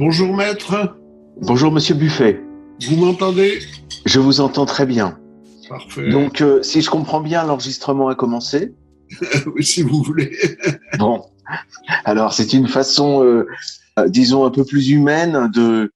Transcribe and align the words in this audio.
Bonjour 0.00 0.34
maître. 0.34 0.96
Bonjour 1.42 1.70
monsieur 1.70 1.94
Buffet. 1.94 2.42
Vous 2.88 2.96
m'entendez? 2.96 3.58
Je 4.06 4.18
vous 4.18 4.40
entends 4.40 4.64
très 4.64 4.86
bien. 4.86 5.18
Parfait. 5.68 6.08
Donc, 6.08 6.40
euh, 6.40 6.62
si 6.62 6.80
je 6.80 6.88
comprends 6.88 7.20
bien, 7.20 7.44
l'enregistrement 7.44 8.08
a 8.08 8.14
commencé? 8.14 8.74
oui, 9.54 9.62
si 9.62 9.82
vous 9.82 10.02
voulez. 10.02 10.34
bon. 10.98 11.22
Alors, 12.06 12.32
c'est 12.32 12.54
une 12.54 12.66
façon, 12.66 13.22
euh, 13.22 13.46
euh, 13.98 14.08
disons, 14.08 14.46
un 14.46 14.50
peu 14.50 14.64
plus 14.64 14.88
humaine 14.88 15.50
de, 15.52 15.92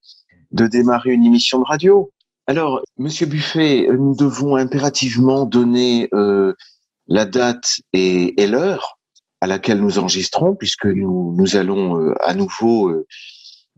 de 0.51 0.67
démarrer 0.67 1.13
une 1.13 1.25
émission 1.25 1.57
de 1.57 1.65
radio. 1.65 2.11
Alors, 2.45 2.83
monsieur 2.99 3.25
Buffet, 3.25 3.87
nous 3.91 4.15
devons 4.15 4.55
impérativement 4.55 5.45
donner 5.45 6.09
euh, 6.13 6.53
la 7.07 7.25
date 7.25 7.79
et, 7.91 8.39
et 8.39 8.45
l'heure 8.45 8.99
à 9.41 9.47
laquelle 9.47 9.79
nous 9.79 9.97
enregistrons, 9.97 10.55
puisque 10.55 10.85
nous, 10.85 11.33
nous 11.35 11.55
allons 11.55 11.99
euh, 11.99 12.13
à 12.23 12.35
nouveau 12.35 12.89
euh, 12.89 13.07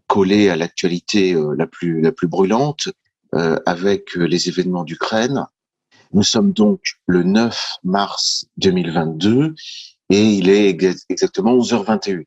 coller 0.07 0.49
à 0.49 0.55
l'actualité 0.55 1.33
euh, 1.33 1.53
la 1.57 1.67
plus 1.67 2.01
la 2.01 2.11
plus 2.11 2.27
brûlante 2.27 2.89
euh, 3.35 3.57
avec 3.65 4.17
euh, 4.17 4.23
les 4.25 4.47
événements 4.49 4.83
d'Ukraine. 4.83 5.45
Nous 6.13 6.23
sommes 6.23 6.53
donc 6.53 6.81
le 7.05 7.23
9 7.23 7.77
mars 7.83 8.45
2022 8.57 9.53
et 10.09 10.23
il 10.23 10.49
est 10.49 10.69
ex- 10.69 11.05
exactement 11.09 11.55
11h21. 11.57 12.23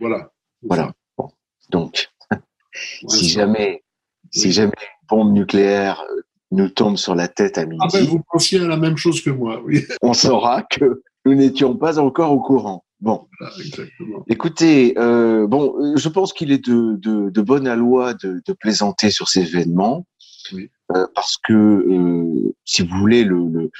Voilà. 0.00 0.30
Voilà. 0.62 0.92
Bon. 1.16 1.30
Donc, 1.70 2.10
si 3.08 3.28
jamais 3.28 3.82
si 4.30 4.52
jamais 4.52 4.72
une 4.78 5.06
bombe 5.08 5.32
nucléaire 5.32 6.04
nous 6.50 6.68
tombe 6.68 6.96
sur 6.98 7.14
la 7.14 7.28
tête 7.28 7.56
à 7.56 7.64
midi, 7.64 7.80
Ah 7.82 7.88
ben, 7.92 8.04
vous 8.04 8.20
pensiez 8.30 8.60
à 8.60 8.66
la 8.68 8.76
même 8.76 8.98
chose 8.98 9.22
que 9.22 9.30
moi, 9.30 9.62
oui. 9.64 9.84
on 10.02 10.12
saura 10.12 10.62
que 10.62 11.02
nous 11.24 11.34
n'étions 11.34 11.74
pas 11.76 11.98
encore 11.98 12.32
au 12.32 12.40
courant. 12.40 12.84
Bon. 13.02 13.26
Voilà, 13.40 13.54
exactement. 13.58 14.24
Écoutez, 14.28 14.94
euh, 14.96 15.46
bon, 15.48 15.74
euh, 15.78 15.96
je 15.96 16.08
pense 16.08 16.32
qu'il 16.32 16.52
est 16.52 16.64
de, 16.64 16.94
de, 16.96 17.30
de 17.30 17.42
bonne 17.42 17.66
aloi 17.66 18.14
de, 18.14 18.40
de 18.46 18.52
plaisanter 18.52 19.10
sur 19.10 19.28
ces 19.28 19.40
événements, 19.40 20.06
Oui. 20.52 20.70
euh, 20.94 21.06
parce 21.14 21.36
que, 21.36 21.52
euh, 21.52 22.54
si 22.64 22.82
vous 22.82 22.96
voulez, 22.96 23.24
le, 23.24 23.38
le, 23.48 23.70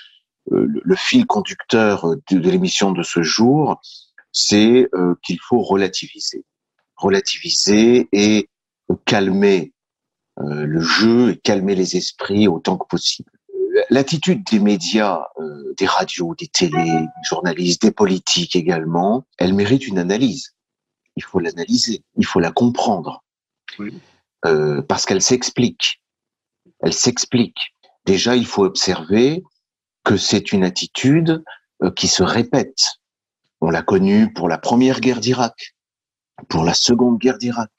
le, 0.50 0.80
le 0.84 0.96
fil 0.96 1.24
conducteur 1.24 2.16
de, 2.30 2.38
de 2.38 2.50
l'émission 2.50 2.90
de 2.90 3.04
ce 3.04 3.22
jour, 3.22 3.80
c'est 4.32 4.88
euh, 4.92 5.14
qu'il 5.24 5.38
faut 5.40 5.62
relativiser, 5.62 6.44
relativiser 6.96 8.08
et 8.12 8.48
calmer 9.04 9.72
euh, 10.40 10.66
le 10.66 10.80
jeu 10.80 11.30
et 11.30 11.36
calmer 11.36 11.76
les 11.76 11.96
esprits 11.96 12.48
autant 12.48 12.76
que 12.76 12.86
possible. 12.88 13.30
L'attitude 13.90 14.44
des 14.44 14.58
médias, 14.58 15.24
euh, 15.38 15.74
des 15.76 15.86
radios, 15.86 16.34
des 16.34 16.48
télés, 16.48 16.84
des 16.84 17.24
journalistes, 17.28 17.82
des 17.82 17.90
politiques 17.90 18.56
également, 18.56 19.26
elle 19.38 19.54
mérite 19.54 19.86
une 19.86 19.98
analyse. 19.98 20.54
Il 21.16 21.22
faut 21.22 21.40
l'analyser, 21.40 22.02
il 22.16 22.26
faut 22.26 22.40
la 22.40 22.52
comprendre, 22.52 23.22
Oui. 23.78 23.92
Euh, 24.44 24.82
parce 24.82 25.06
qu'elle 25.06 25.22
s'explique. 25.22 26.02
Elle 26.80 26.92
s'explique. 26.92 27.74
Déjà, 28.06 28.34
il 28.34 28.46
faut 28.46 28.64
observer 28.64 29.44
que 30.04 30.16
c'est 30.16 30.52
une 30.52 30.64
attitude 30.64 31.44
euh, 31.82 31.90
qui 31.92 32.08
se 32.08 32.22
répète. 32.22 32.98
On 33.60 33.70
l'a 33.70 33.82
connue 33.82 34.32
pour 34.32 34.48
la 34.48 34.58
première 34.58 35.00
guerre 35.00 35.20
d'Irak, 35.20 35.76
pour 36.48 36.64
la 36.64 36.74
seconde 36.74 37.18
guerre 37.18 37.38
d'Irak, 37.38 37.70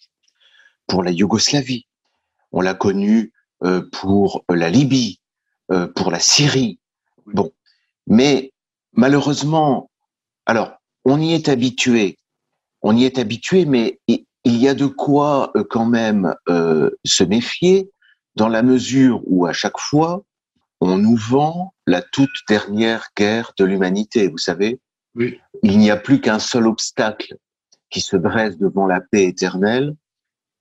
pour 0.88 1.04
la 1.04 1.12
Yougoslavie. 1.12 1.86
On 2.54 2.62
l'a 2.62 2.74
connue 2.74 3.34
euh, 3.64 3.90
pour 3.92 4.46
la 4.50 4.70
Libye, 4.70 5.20
euh, 5.72 5.88
pour 5.88 6.12
la 6.12 6.20
Syrie. 6.20 6.80
Bon, 7.26 7.52
mais 8.08 8.52
malheureusement, 8.94 9.90
alors 10.46 10.74
on 11.06 11.20
y 11.20 11.34
est 11.34 11.50
habitué, 11.50 12.18
on 12.82 12.96
y 12.96 13.06
est 13.06 13.18
habitué, 13.18 13.66
mais 13.66 14.00
il 14.08 14.26
y 14.58 14.68
a 14.68 14.74
de 14.74 14.88
quoi 14.88 15.52
euh, 15.56 15.64
quand 15.70 15.86
même 15.86 16.34
euh, 16.50 16.90
se 17.06 17.24
méfier 17.24 17.90
dans 18.36 18.50
la 18.50 18.64
mesure 18.64 19.22
où 19.26 19.46
à 19.46 19.54
chaque 19.54 19.80
fois 19.80 20.24
on 20.82 20.98
nous 20.98 21.16
vend 21.16 21.74
la 21.88 22.02
toute 22.02 22.32
dernière 22.50 23.08
guerre 23.16 23.54
de 23.58 23.64
l'humanité. 23.64 24.28
Vous 24.28 24.38
savez, 24.38 24.80
Oui. 25.16 25.40
il 25.62 25.78
n'y 25.78 25.90
a 25.90 25.96
plus 25.98 26.20
qu'un 26.20 26.40
seul 26.40 26.68
obstacle 26.68 27.38
qui 27.90 28.02
se 28.02 28.18
dresse 28.18 28.58
devant 28.58 28.86
la 28.86 29.00
paix 29.00 29.24
éternelle, 29.26 29.96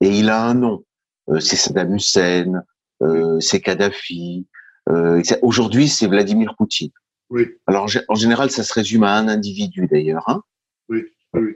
et 0.00 0.16
il 0.18 0.28
a 0.28 0.44
un 0.44 0.54
nom. 0.54 0.84
Euh, 1.28 1.40
c'est 1.40 1.56
Saddam 1.56 1.94
Hussein, 1.94 2.62
euh, 3.02 3.40
c'est 3.40 3.60
Kadhafi. 3.60 4.46
Euh, 4.88 5.22
Aujourd'hui, 5.42 5.88
c'est 5.88 6.06
Vladimir 6.06 6.54
Poutine. 6.56 6.90
Oui, 7.30 7.46
Alors, 7.66 7.84
en 7.84 7.86
gé- 7.86 8.04
en 8.08 8.14
général, 8.14 8.50
ça 8.50 8.62
se 8.62 8.72
résume 8.74 9.04
à 9.04 9.16
un 9.16 9.28
individu 9.28 9.86
d'ailleurs. 9.90 10.24
Hein 10.28 10.42
oui, 10.88 11.04
oui. 11.34 11.52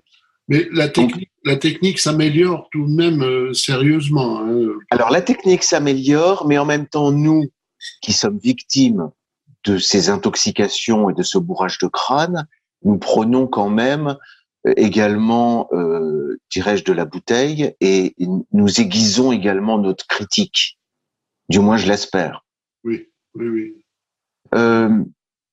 Mais 0.48 0.69
la 0.72 0.88
technique, 0.88 1.31
la 1.44 1.56
technique 1.56 1.98
s'améliore 1.98 2.69
tout 2.70 2.87
de 2.87 2.92
même 2.92 3.22
euh, 3.22 3.53
sérieusement. 3.53 4.41
hein. 4.41 4.69
Alors, 4.91 5.10
la 5.10 5.20
technique 5.20 5.64
s'améliore, 5.64 6.47
mais 6.47 6.56
en 6.56 6.64
même 6.64 6.87
temps, 6.87 7.10
nous, 7.10 7.44
qui 8.00 8.12
sommes 8.12 8.38
victimes 8.38 9.10
de 9.64 9.76
ces 9.78 10.08
intoxications 10.08 11.10
et 11.10 11.14
de 11.14 11.22
ce 11.25 11.38
bourrage 11.38 11.78
de 11.78 11.88
crâne, 11.88 12.47
nous 12.84 12.97
prenons 12.97 13.48
quand 13.48 13.69
même 13.69 14.16
euh, 14.66 14.72
également, 14.76 15.69
euh, 15.72 16.38
dirais-je, 16.53 16.84
de 16.84 16.93
la 16.93 17.04
bouteille 17.04 17.75
et 17.81 18.14
nous 18.53 18.81
aiguisons 18.81 19.32
également 19.32 19.78
notre 19.78 20.06
critique. 20.06 20.78
Du 21.48 21.58
moins, 21.58 21.76
je 21.76 21.88
l'espère. 21.88 22.44
Euh, 24.55 25.05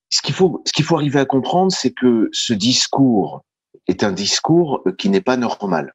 ce 0.10 0.22
qu'il 0.22 0.36
faut, 0.36 0.62
ce 0.66 0.74
qu'il 0.74 0.86
faut 0.86 0.96
arriver 0.96 1.20
à 1.20 1.26
comprendre, 1.26 1.72
c'est 1.72 1.92
que 1.92 2.30
ce 2.32 2.54
discours 2.54 3.44
est 3.88 4.04
un 4.04 4.12
discours 4.12 4.84
qui 4.98 5.10
n'est 5.10 5.22
pas 5.22 5.38
normal. 5.38 5.94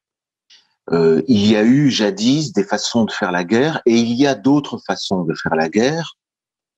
Euh, 0.91 1.23
il 1.29 1.47
y 1.47 1.57
a 1.57 1.63
eu 1.63 1.91
jadis 1.91 2.53
des 2.53 2.65
façons 2.65 3.05
de 3.05 3.13
faire 3.13 3.31
la 3.31 3.45
guerre 3.45 3.81
et 3.87 3.97
il 3.97 4.13
y 4.15 4.27
a 4.27 4.35
d'autres 4.35 4.79
façons 4.87 5.23
de 5.25 5.35
faire 5.35 5.55
la 5.55 5.69
guerre 5.69 6.17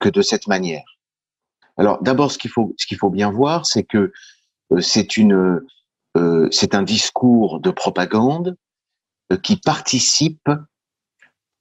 que 0.01 0.09
de 0.09 0.21
cette 0.21 0.49
manière. 0.49 0.85
Alors 1.77 2.03
d'abord, 2.03 2.31
ce 2.31 2.39
qu'il 2.39 2.51
faut, 2.51 2.75
ce 2.77 2.87
qu'il 2.87 2.99
faut 2.99 3.11
bien 3.11 3.31
voir, 3.31 3.67
c'est 3.67 3.85
que 3.85 4.13
euh, 4.73 4.81
c'est 4.81 5.17
une, 5.17 5.61
c'est 6.51 6.75
un 6.75 6.83
discours 6.83 7.61
de 7.61 7.71
propagande 7.71 8.57
qui 9.45 9.57
participe 9.57 10.51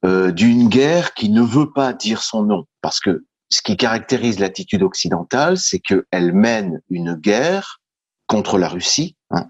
d'une 0.04 0.70
guerre 0.70 1.14
qui 1.14 1.30
ne 1.30 1.44
veut 1.44 1.72
pas 1.72 1.94
dire 1.94 2.24
son 2.24 2.44
nom, 2.44 2.66
parce 2.82 3.00
que 3.00 3.26
ce 3.50 3.62
qui 3.62 3.78
caractérise 3.78 4.40
l'attitude 4.40 4.84
occidentale, 4.84 5.58
c'est 5.58 5.80
qu'elle 5.80 6.34
mène 6.34 6.82
une 6.90 7.16
guerre 7.16 7.80
contre 8.28 8.58
la 8.58 8.70
Russie, 8.70 9.16
hein, 9.32 9.50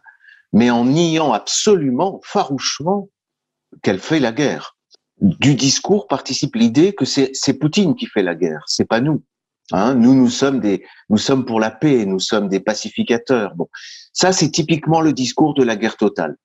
mais 0.53 0.69
en 0.69 0.85
niant 0.85 1.33
absolument, 1.33 2.21
farouchement, 2.23 3.09
qu'elle 3.83 3.99
fait 3.99 4.19
la 4.19 4.31
guerre. 4.31 4.77
Du 5.21 5.55
discours 5.55 6.07
participe 6.07 6.55
l'idée 6.55 6.93
que 6.93 7.05
c'est 7.05 7.53
Poutine 7.59 7.95
qui 7.95 8.05
fait 8.05 8.23
la 8.23 8.35
guerre, 8.35 8.63
c'est 8.67 8.87
pas 8.87 9.01
nous. 9.01 9.23
Hein, 9.71 9.93
nous, 9.93 10.15
nous 10.15 10.29
sommes 10.29 10.59
des, 10.59 10.83
nous 11.09 11.17
sommes 11.17 11.45
pour 11.45 11.59
la 11.59 11.69
paix, 11.69 12.05
nous 12.05 12.19
sommes 12.19 12.47
des 12.47 12.59
pacificateurs. 12.59 13.53
Bon, 13.55 13.67
ça 14.13 14.31
c'est 14.31 14.49
typiquement 14.49 15.01
le 15.01 15.13
discours 15.13 15.53
de 15.53 15.63
la 15.63 15.75
guerre 15.75 15.97
totale. 15.97 16.37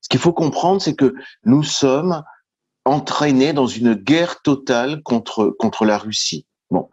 Ce 0.00 0.08
qu'il 0.08 0.18
faut 0.18 0.32
comprendre, 0.32 0.82
c'est 0.82 0.96
que 0.96 1.14
nous 1.44 1.62
sommes 1.62 2.24
entraînés 2.84 3.52
dans 3.52 3.68
une 3.68 3.94
guerre 3.94 4.42
totale 4.42 5.02
contre 5.02 5.54
contre 5.58 5.84
la 5.84 5.98
Russie. 5.98 6.46
Bon, 6.72 6.88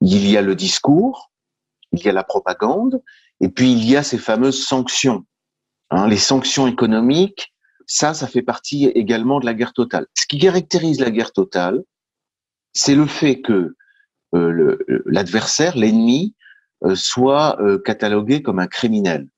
il 0.00 0.26
y 0.26 0.38
a 0.38 0.42
le 0.42 0.54
discours, 0.54 1.30
il 1.92 2.02
y 2.02 2.08
a 2.08 2.12
la 2.12 2.24
propagande, 2.24 3.02
et 3.40 3.50
puis 3.50 3.70
il 3.72 3.84
y 3.84 3.94
a 3.94 4.02
ces 4.02 4.16
fameuses 4.16 4.64
sanctions. 4.66 5.26
Hein, 5.90 6.08
les 6.08 6.16
sanctions 6.16 6.66
économiques, 6.66 7.52
ça, 7.86 8.14
ça 8.14 8.26
fait 8.26 8.42
partie 8.42 8.86
également 8.86 9.38
de 9.38 9.44
la 9.44 9.52
guerre 9.52 9.74
totale. 9.74 10.06
Ce 10.14 10.26
qui 10.26 10.38
caractérise 10.38 10.98
la 10.98 11.10
guerre 11.10 11.32
totale, 11.32 11.82
c'est 12.72 12.94
le 12.94 13.06
fait 13.06 13.42
que 13.42 13.76
euh, 14.34 14.78
l'adversaire, 15.04 15.76
l'ennemi, 15.76 16.34
euh, 16.84 16.94
soit 16.94 17.60
euh, 17.60 17.78
catalogué 17.78 18.42
comme 18.42 18.60
un 18.60 18.66
criminel. 18.66 19.28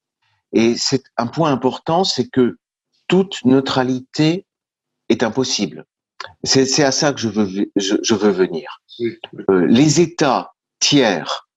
Et 0.53 0.77
c'est 0.77 1.03
un 1.17 1.27
point 1.27 1.51
important, 1.51 2.05
c'est 2.05 2.29
que 2.29 2.59
toute 3.09 3.45
neutralité 3.45 4.47
est 5.09 5.25
impossible. 5.25 5.85
C'est 6.45 6.85
à 6.85 6.93
ça 6.93 7.13
que 7.13 7.19
je 7.19 7.29
veux, 7.29 7.73
je 7.77 8.15
veux 8.15 8.31
venir. 8.31 8.81
Euh, 9.01 9.67
les 9.67 10.01
États 10.01 10.53
tiers 10.79 11.49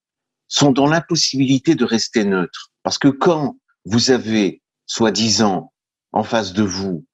sont 0.48 0.72
dans 0.72 0.86
l'impossibilité 0.86 1.74
de 1.74 1.84
rester 1.84 2.24
neutres. 2.24 2.70
Parce 2.82 2.98
que 2.98 3.08
quand 3.08 3.56
vous 3.84 4.10
avez, 4.10 4.62
soi-disant, 4.86 5.72
en 6.12 6.22
face 6.22 6.52
de 6.52 6.62
vous, 6.62 7.04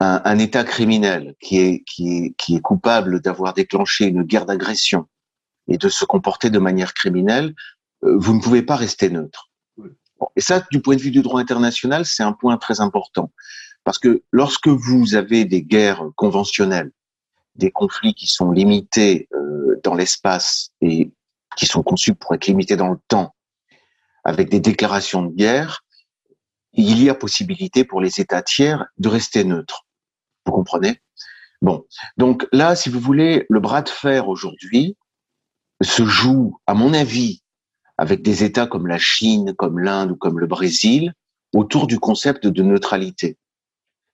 un, 0.00 0.20
un 0.24 0.38
État 0.38 0.64
criminel 0.64 1.34
qui 1.40 1.58
est, 1.58 1.84
qui 1.84 2.16
est, 2.16 2.34
qui 2.36 2.56
est 2.56 2.60
coupable 2.60 3.20
d'avoir 3.20 3.54
déclenché 3.54 4.06
une 4.06 4.22
guerre 4.22 4.46
d'agression 4.46 5.06
et 5.68 5.78
de 5.78 5.88
se 5.88 6.04
comporter 6.04 6.50
de 6.50 6.58
manière 6.58 6.94
criminelle, 6.94 7.54
euh, 8.04 8.16
vous 8.18 8.34
ne 8.34 8.40
pouvez 8.40 8.62
pas 8.62 8.76
rester 8.76 9.10
neutre. 9.10 9.50
Bon, 9.76 10.28
et 10.36 10.40
ça, 10.40 10.64
du 10.70 10.80
point 10.80 10.96
de 10.96 11.00
vue 11.00 11.10
du 11.10 11.22
droit 11.22 11.40
international, 11.40 12.04
c'est 12.06 12.22
un 12.22 12.32
point 12.32 12.56
très 12.56 12.80
important. 12.80 13.30
Parce 13.84 13.98
que 13.98 14.22
lorsque 14.30 14.68
vous 14.68 15.14
avez 15.14 15.44
des 15.44 15.62
guerres 15.62 16.04
conventionnelles, 16.16 16.90
des 17.54 17.70
conflits 17.70 18.14
qui 18.14 18.26
sont 18.26 18.50
limités 18.50 19.28
euh, 19.34 19.80
dans 19.82 19.94
l'espace 19.94 20.70
et 20.80 21.10
qui 21.56 21.66
sont 21.66 21.82
conçus 21.82 22.14
pour 22.14 22.34
être 22.34 22.46
limités 22.46 22.76
dans 22.76 22.88
le 22.88 22.98
temps, 23.08 23.34
avec 24.24 24.48
des 24.48 24.60
déclarations 24.60 25.22
de 25.22 25.34
guerre, 25.34 25.84
il 26.72 27.02
y 27.02 27.10
a 27.10 27.14
possibilité 27.14 27.84
pour 27.84 28.00
les 28.00 28.20
États 28.20 28.42
tiers 28.42 28.86
de 28.98 29.08
rester 29.08 29.44
neutres. 29.44 29.86
Vous 30.46 30.52
comprenez? 30.52 31.00
Bon, 31.62 31.84
donc 32.16 32.46
là, 32.52 32.76
si 32.76 32.88
vous 32.88 33.00
voulez, 33.00 33.46
le 33.50 33.60
bras 33.60 33.82
de 33.82 33.88
fer 33.88 34.28
aujourd'hui 34.28 34.96
se 35.82 36.04
joue, 36.04 36.58
à 36.66 36.74
mon 36.74 36.94
avis, 36.94 37.42
avec 37.98 38.22
des 38.22 38.44
États 38.44 38.66
comme 38.66 38.86
la 38.86 38.98
Chine, 38.98 39.54
comme 39.54 39.78
l'Inde 39.78 40.12
ou 40.12 40.16
comme 40.16 40.38
le 40.38 40.46
Brésil, 40.46 41.12
autour 41.54 41.86
du 41.86 41.98
concept 41.98 42.46
de 42.46 42.62
neutralité. 42.62 43.36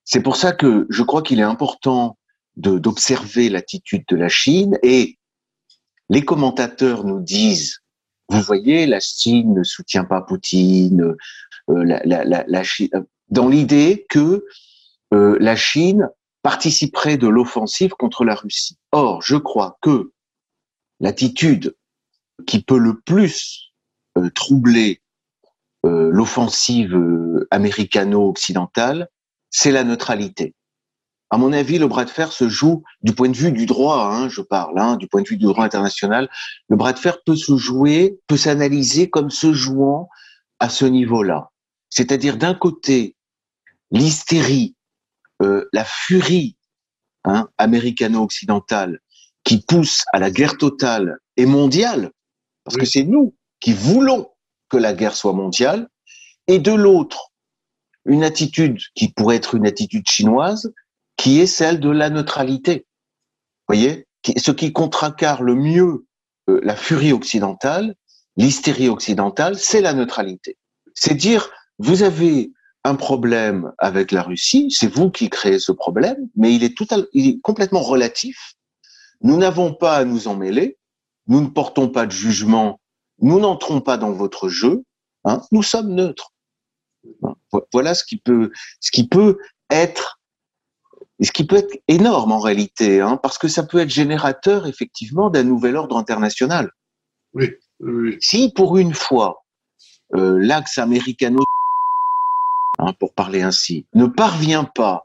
C'est 0.03 0.21
pour 0.21 0.35
ça 0.35 0.51
que 0.51 0.87
je 0.89 1.03
crois 1.03 1.21
qu'il 1.21 1.39
est 1.39 1.43
important 1.43 2.17
d'observer 2.57 3.49
l'attitude 3.49 4.03
de 4.07 4.15
la 4.15 4.29
Chine 4.29 4.77
et 4.83 5.17
les 6.09 6.23
commentateurs 6.23 7.03
nous 7.03 7.21
disent, 7.21 7.79
vous 8.29 8.41
voyez, 8.41 8.85
la 8.85 8.99
Chine 8.99 9.53
ne 9.53 9.63
soutient 9.63 10.03
pas 10.03 10.21
Poutine, 10.21 11.15
euh, 11.69 12.63
Chine, 12.63 12.89
dans 13.29 13.47
l'idée 13.47 14.05
que 14.09 14.45
euh, 15.13 15.37
la 15.39 15.55
Chine 15.55 16.09
participerait 16.41 17.17
de 17.17 17.27
l'offensive 17.27 17.91
contre 17.91 18.25
la 18.25 18.35
Russie. 18.35 18.77
Or, 18.91 19.21
je 19.21 19.35
crois 19.35 19.77
que 19.81 20.11
l'attitude 20.99 21.75
qui 22.45 22.61
peut 22.61 22.77
le 22.77 22.99
plus 22.99 23.73
euh, 24.17 24.29
troubler 24.29 25.01
euh, 25.85 26.09
l'offensive 26.11 26.95
euh, 26.95 27.47
américano-occidentale, 27.51 29.09
c'est 29.49 29.71
la 29.71 29.83
neutralité. 29.83 30.53
À 31.29 31.37
mon 31.37 31.51
avis, 31.51 31.77
le 31.77 31.87
bras 31.87 32.05
de 32.05 32.09
fer 32.09 32.31
se 32.31 32.47
joue 32.47 32.83
du 33.01 33.13
point 33.13 33.29
de 33.29 33.35
vue 33.35 33.51
du 33.51 33.65
droit, 33.65 34.05
hein, 34.05 34.29
je 34.29 34.41
parle, 34.41 34.79
hein, 34.79 34.95
du 34.95 35.07
point 35.07 35.21
de 35.21 35.27
vue 35.27 35.37
du 35.37 35.45
droit 35.45 35.65
international. 35.65 36.29
Le 36.69 36.77
bras 36.77 36.93
de 36.93 36.99
fer 36.99 37.21
peut 37.25 37.35
se 37.35 37.57
jouer, 37.57 38.17
peut 38.27 38.37
s'analyser 38.37 39.09
comme 39.09 39.29
se 39.29 39.51
jouant 39.51 40.07
à 40.59 40.69
ce 40.69 40.85
niveau-là. 40.85 41.51
C'est-à-dire 41.89 42.37
d'un 42.37 42.53
côté 42.53 43.15
l'hystérie, 43.91 44.75
euh, 45.41 45.67
la 45.73 45.83
furie 45.83 46.55
hein, 47.25 47.49
américano-occidentale 47.57 48.99
qui 49.43 49.61
pousse 49.61 50.05
à 50.13 50.19
la 50.19 50.31
guerre 50.31 50.57
totale 50.57 51.19
et 51.35 51.45
mondiale, 51.45 52.11
parce 52.63 52.77
que 52.77 52.85
c'est 52.85 53.03
nous 53.03 53.35
qui 53.59 53.73
voulons 53.73 54.29
que 54.69 54.77
la 54.77 54.93
guerre 54.93 55.15
soit 55.15 55.33
mondiale, 55.33 55.87
et 56.47 56.59
de 56.59 56.71
l'autre, 56.71 57.31
une 58.05 58.23
attitude 58.23 58.79
qui 58.95 59.09
pourrait 59.09 59.35
être 59.35 59.55
une 59.55 59.67
attitude 59.67 60.07
chinoise, 60.07 60.73
qui 61.17 61.39
est 61.39 61.47
celle 61.47 61.79
de 61.79 61.89
la 61.89 62.09
neutralité. 62.09 62.85
voyez? 63.67 64.07
Ce 64.37 64.51
qui 64.51 64.73
contracarre 64.73 65.43
le 65.43 65.55
mieux 65.55 66.05
euh, 66.49 66.59
la 66.63 66.75
furie 66.75 67.13
occidentale, 67.13 67.95
l'hystérie 68.35 68.89
occidentale, 68.89 69.57
c'est 69.57 69.81
la 69.81 69.93
neutralité. 69.93 70.57
C'est 70.93 71.15
dire, 71.15 71.49
vous 71.79 72.03
avez 72.03 72.51
un 72.83 72.95
problème 72.95 73.73
avec 73.77 74.11
la 74.11 74.23
Russie, 74.23 74.69
c'est 74.71 74.87
vous 74.87 75.09
qui 75.09 75.29
créez 75.29 75.59
ce 75.59 75.71
problème, 75.71 76.29
mais 76.35 76.53
il 76.53 76.63
est, 76.63 76.75
tout 76.75 76.87
il 77.13 77.27
est 77.27 77.39
complètement 77.41 77.81
relatif. 77.81 78.53
Nous 79.21 79.37
n'avons 79.37 79.73
pas 79.73 79.97
à 79.97 80.05
nous 80.05 80.27
en 80.27 80.35
mêler, 80.35 80.77
nous 81.27 81.41
ne 81.41 81.47
portons 81.47 81.89
pas 81.89 82.05
de 82.05 82.11
jugement 82.11 82.79
nous 83.19 83.39
n'entrons 83.39 83.81
pas 83.81 83.97
dans 83.97 84.11
votre 84.11 84.49
jeu, 84.49 84.83
hein, 85.23 85.41
nous 85.51 85.63
sommes 85.63 85.93
neutres. 85.93 86.33
Voilà 87.73 87.93
ce 87.93 88.03
qui 88.03 88.17
peut, 88.17 88.51
ce 88.79 88.91
qui 88.91 89.07
peut 89.07 89.37
être, 89.69 90.16
ce 91.25 91.31
qui 91.31 91.45
peut 91.45 91.57
être 91.57 91.77
énorme 91.87 92.31
en 92.31 92.39
réalité, 92.39 93.01
hein, 93.01 93.17
parce 93.17 93.37
que 93.37 93.47
ça 93.47 93.63
peut 93.63 93.79
être 93.79 93.89
générateur 93.89 94.67
effectivement 94.67 95.29
d'un 95.29 95.43
nouvel 95.43 95.75
ordre 95.75 95.97
international. 95.97 96.71
Oui, 97.33 97.51
oui. 97.79 98.17
Si 98.21 98.51
pour 98.53 98.77
une 98.77 98.93
fois 98.93 99.43
euh, 100.15 100.37
l'axe 100.39 100.77
américano, 100.77 101.43
hein, 102.79 102.93
pour 102.99 103.13
parler 103.13 103.41
ainsi, 103.41 103.85
ne 103.93 104.05
parvient 104.05 104.63
pas 104.63 105.03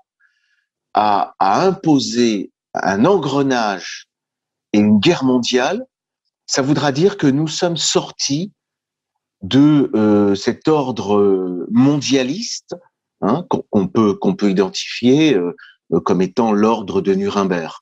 à, 0.95 1.35
à 1.39 1.65
imposer 1.67 2.53
un 2.75 3.05
engrenage 3.05 4.09
et 4.73 4.79
une 4.79 4.99
guerre 4.99 5.25
mondiale, 5.25 5.87
ça 6.47 6.63
voudra 6.63 6.93
dire 6.93 7.17
que 7.17 7.27
nous 7.27 7.49
sommes 7.49 7.77
sortis 7.77 8.53
de 9.43 9.91
euh, 9.95 10.35
cet 10.35 10.69
ordre 10.69 11.67
mondialiste 11.71 12.77
hein, 13.23 13.47
qu'on 13.49 13.89
peut 13.89 14.15
qu'on 14.15 14.35
peut 14.35 14.51
identifier 14.51 15.35
euh, 15.35 15.57
comme 16.01 16.23
étant 16.23 16.53
l'ordre 16.53 17.01
de 17.01 17.15
Nuremberg, 17.15 17.75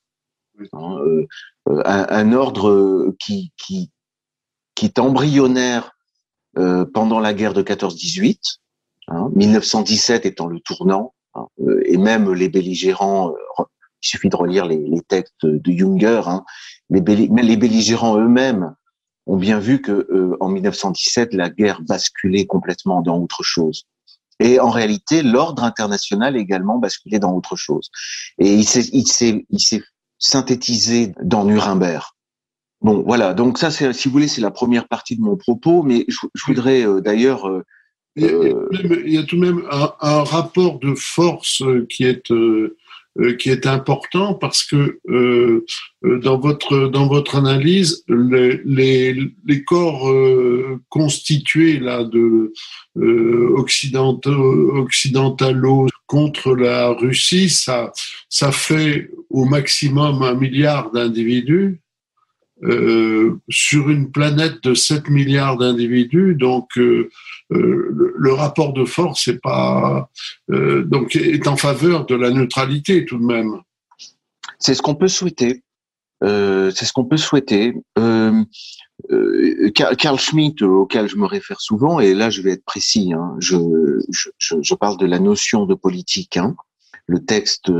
hein, 0.73 0.97
euh, 0.99 1.27
un, 1.67 2.07
un, 2.09 2.33
ordre 2.33 3.13
qui 3.19 3.51
qui 3.57 3.91
qui 4.75 4.85
est 4.85 4.99
embryonnaire 4.99 5.91
pendant 6.93 7.19
la 7.19 7.33
guerre 7.33 7.53
de 7.53 7.61
14-18, 7.61 8.37
hein, 9.07 9.29
1917 9.35 10.25
étant 10.25 10.47
le 10.47 10.59
tournant, 10.59 11.13
hein, 11.35 11.45
et 11.85 11.97
même 11.97 12.33
les 12.33 12.49
belligérants. 12.49 13.33
il 13.59 14.07
suffit 14.07 14.27
de 14.29 14.35
relire 14.35 14.65
les, 14.65 14.77
les 14.77 15.01
textes 15.01 15.45
de 15.45 15.71
Junger. 15.71 16.23
Hein, 16.25 16.43
les, 16.91 17.57
belligérants 17.57 18.17
eux-mêmes 18.17 18.75
ont 19.27 19.37
bien 19.37 19.59
vu 19.59 19.81
que 19.81 19.91
euh, 19.91 20.35
en 20.39 20.49
1917 20.49 21.33
la 21.33 21.49
guerre 21.49 21.81
basculait 21.81 22.45
complètement 22.45 23.01
dans 23.01 23.17
autre 23.19 23.43
chose. 23.43 23.85
Et 24.41 24.59
en 24.59 24.71
réalité, 24.71 25.21
l'ordre 25.21 25.63
international 25.63 26.35
également 26.35 26.79
basculé 26.79 27.19
dans 27.19 27.31
autre 27.33 27.55
chose. 27.55 27.91
Et 28.39 28.53
il 28.53 28.65
s'est, 28.65 28.89
il 28.91 29.07
s'est, 29.07 29.45
il 29.49 29.59
s'est 29.59 29.83
synthétisé 30.17 31.13
dans 31.21 31.45
Nuremberg. 31.45 32.03
Bon, 32.81 33.03
voilà. 33.05 33.35
Donc 33.35 33.59
ça, 33.59 33.69
c'est, 33.69 33.93
si 33.93 34.07
vous 34.07 34.13
voulez, 34.13 34.27
c'est 34.27 34.41
la 34.41 34.49
première 34.49 34.87
partie 34.87 35.15
de 35.15 35.21
mon 35.21 35.37
propos. 35.37 35.83
Mais 35.83 36.05
je, 36.07 36.17
voudrais 36.47 36.85
euh, 36.85 37.01
d'ailleurs. 37.01 37.47
Euh, 37.47 37.63
il, 38.17 39.13
y 39.13 39.17
a, 39.17 39.23
tout 39.23 39.37
de 39.37 39.41
même 39.41 39.63
un, 39.71 39.93
un 40.01 40.23
rapport 40.23 40.79
de 40.79 40.95
force 40.95 41.63
qui 41.87 42.03
est 42.03 42.29
euh, 42.31 42.75
qui 43.39 43.49
est 43.49 43.65
important 43.65 44.33
parce 44.33 44.63
que 44.63 44.99
euh, 45.09 45.65
euh, 46.05 46.19
dans 46.19 46.39
votre 46.39 46.87
dans 46.87 47.07
votre 47.07 47.35
analyse 47.35 48.03
les 48.07 48.61
les, 48.65 49.13
les 49.45 49.63
corps 49.63 50.09
euh, 50.09 50.79
constitués 50.89 51.79
là 51.79 52.03
de 52.03 52.53
euh, 52.97 53.53
occidentaux 53.55 54.77
occidentalo 54.77 55.87
contre 56.07 56.55
la 56.55 56.89
Russie 56.89 57.49
ça 57.49 57.91
ça 58.29 58.51
fait 58.51 59.11
au 59.29 59.45
maximum 59.45 60.23
un 60.23 60.33
milliard 60.33 60.91
d'individus 60.91 61.81
euh, 62.63 63.39
sur 63.49 63.89
une 63.89 64.11
planète 64.11 64.61
de 64.63 64.75
7 64.75 65.09
milliards 65.09 65.57
d'individus, 65.57 66.35
donc 66.35 66.77
euh, 66.77 67.09
euh, 67.51 68.13
le, 68.15 68.33
rapport 68.33 68.73
de 68.73 68.85
force 68.85 69.27
est 69.27 69.41
pas 69.41 70.11
donc 70.47 71.15
est 71.15 71.47
en 71.47 71.57
faveur 71.57 72.05
de 72.05 72.13
la 72.13 72.29
neutralité 72.29 73.03
tout 73.05 73.17
de 73.17 73.25
même. 73.25 73.61
C'est 74.59 74.75
ce 74.75 74.83
qu'on 74.83 74.93
peut 74.93 75.07
souhaiter. 75.07 75.63
c'est 76.21 76.85
ce 76.85 76.93
qu'on 76.93 77.05
peut 77.05 77.17
souhaiter. 77.17 77.73
Carl 79.73 80.19
Schmitt, 80.19 80.61
auquel 80.61 81.09
je 81.09 81.15
me 81.15 81.25
réfère 81.25 81.61
souvent, 81.61 81.99
et 81.99 82.13
là 82.13 82.29
je 82.29 82.43
vais 82.43 82.51
être 82.51 82.65
précis, 82.65 83.11
hein, 83.13 83.35
je, 83.39 84.75
parle 84.75 84.97
de 84.97 85.07
la 85.07 85.17
notion 85.17 85.65
de 85.65 85.73
politique. 85.73 86.37
Hein, 86.37 86.55
le 87.07 87.25
texte 87.25 87.71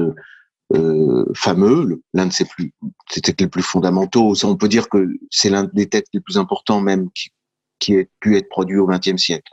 euh, 0.73 1.25
fameux, 1.35 2.01
l'un 2.13 2.27
de 2.27 2.33
ses 2.33 2.45
plus, 2.45 2.73
c'était 3.09 3.35
les 3.39 3.47
plus 3.47 3.63
fondamentaux. 3.63 4.33
on 4.43 4.55
peut 4.55 4.69
dire 4.69 4.89
que 4.89 5.07
c'est 5.29 5.49
l'un 5.49 5.63
des 5.63 5.89
textes 5.89 6.13
les 6.13 6.21
plus 6.21 6.37
importants 6.37 6.81
même 6.81 7.09
qui, 7.11 7.29
qui 7.79 7.93
ait 7.95 8.09
pu 8.19 8.37
être 8.37 8.49
produit 8.49 8.77
au 8.77 8.87
XXe 8.87 9.17
siècle. 9.17 9.51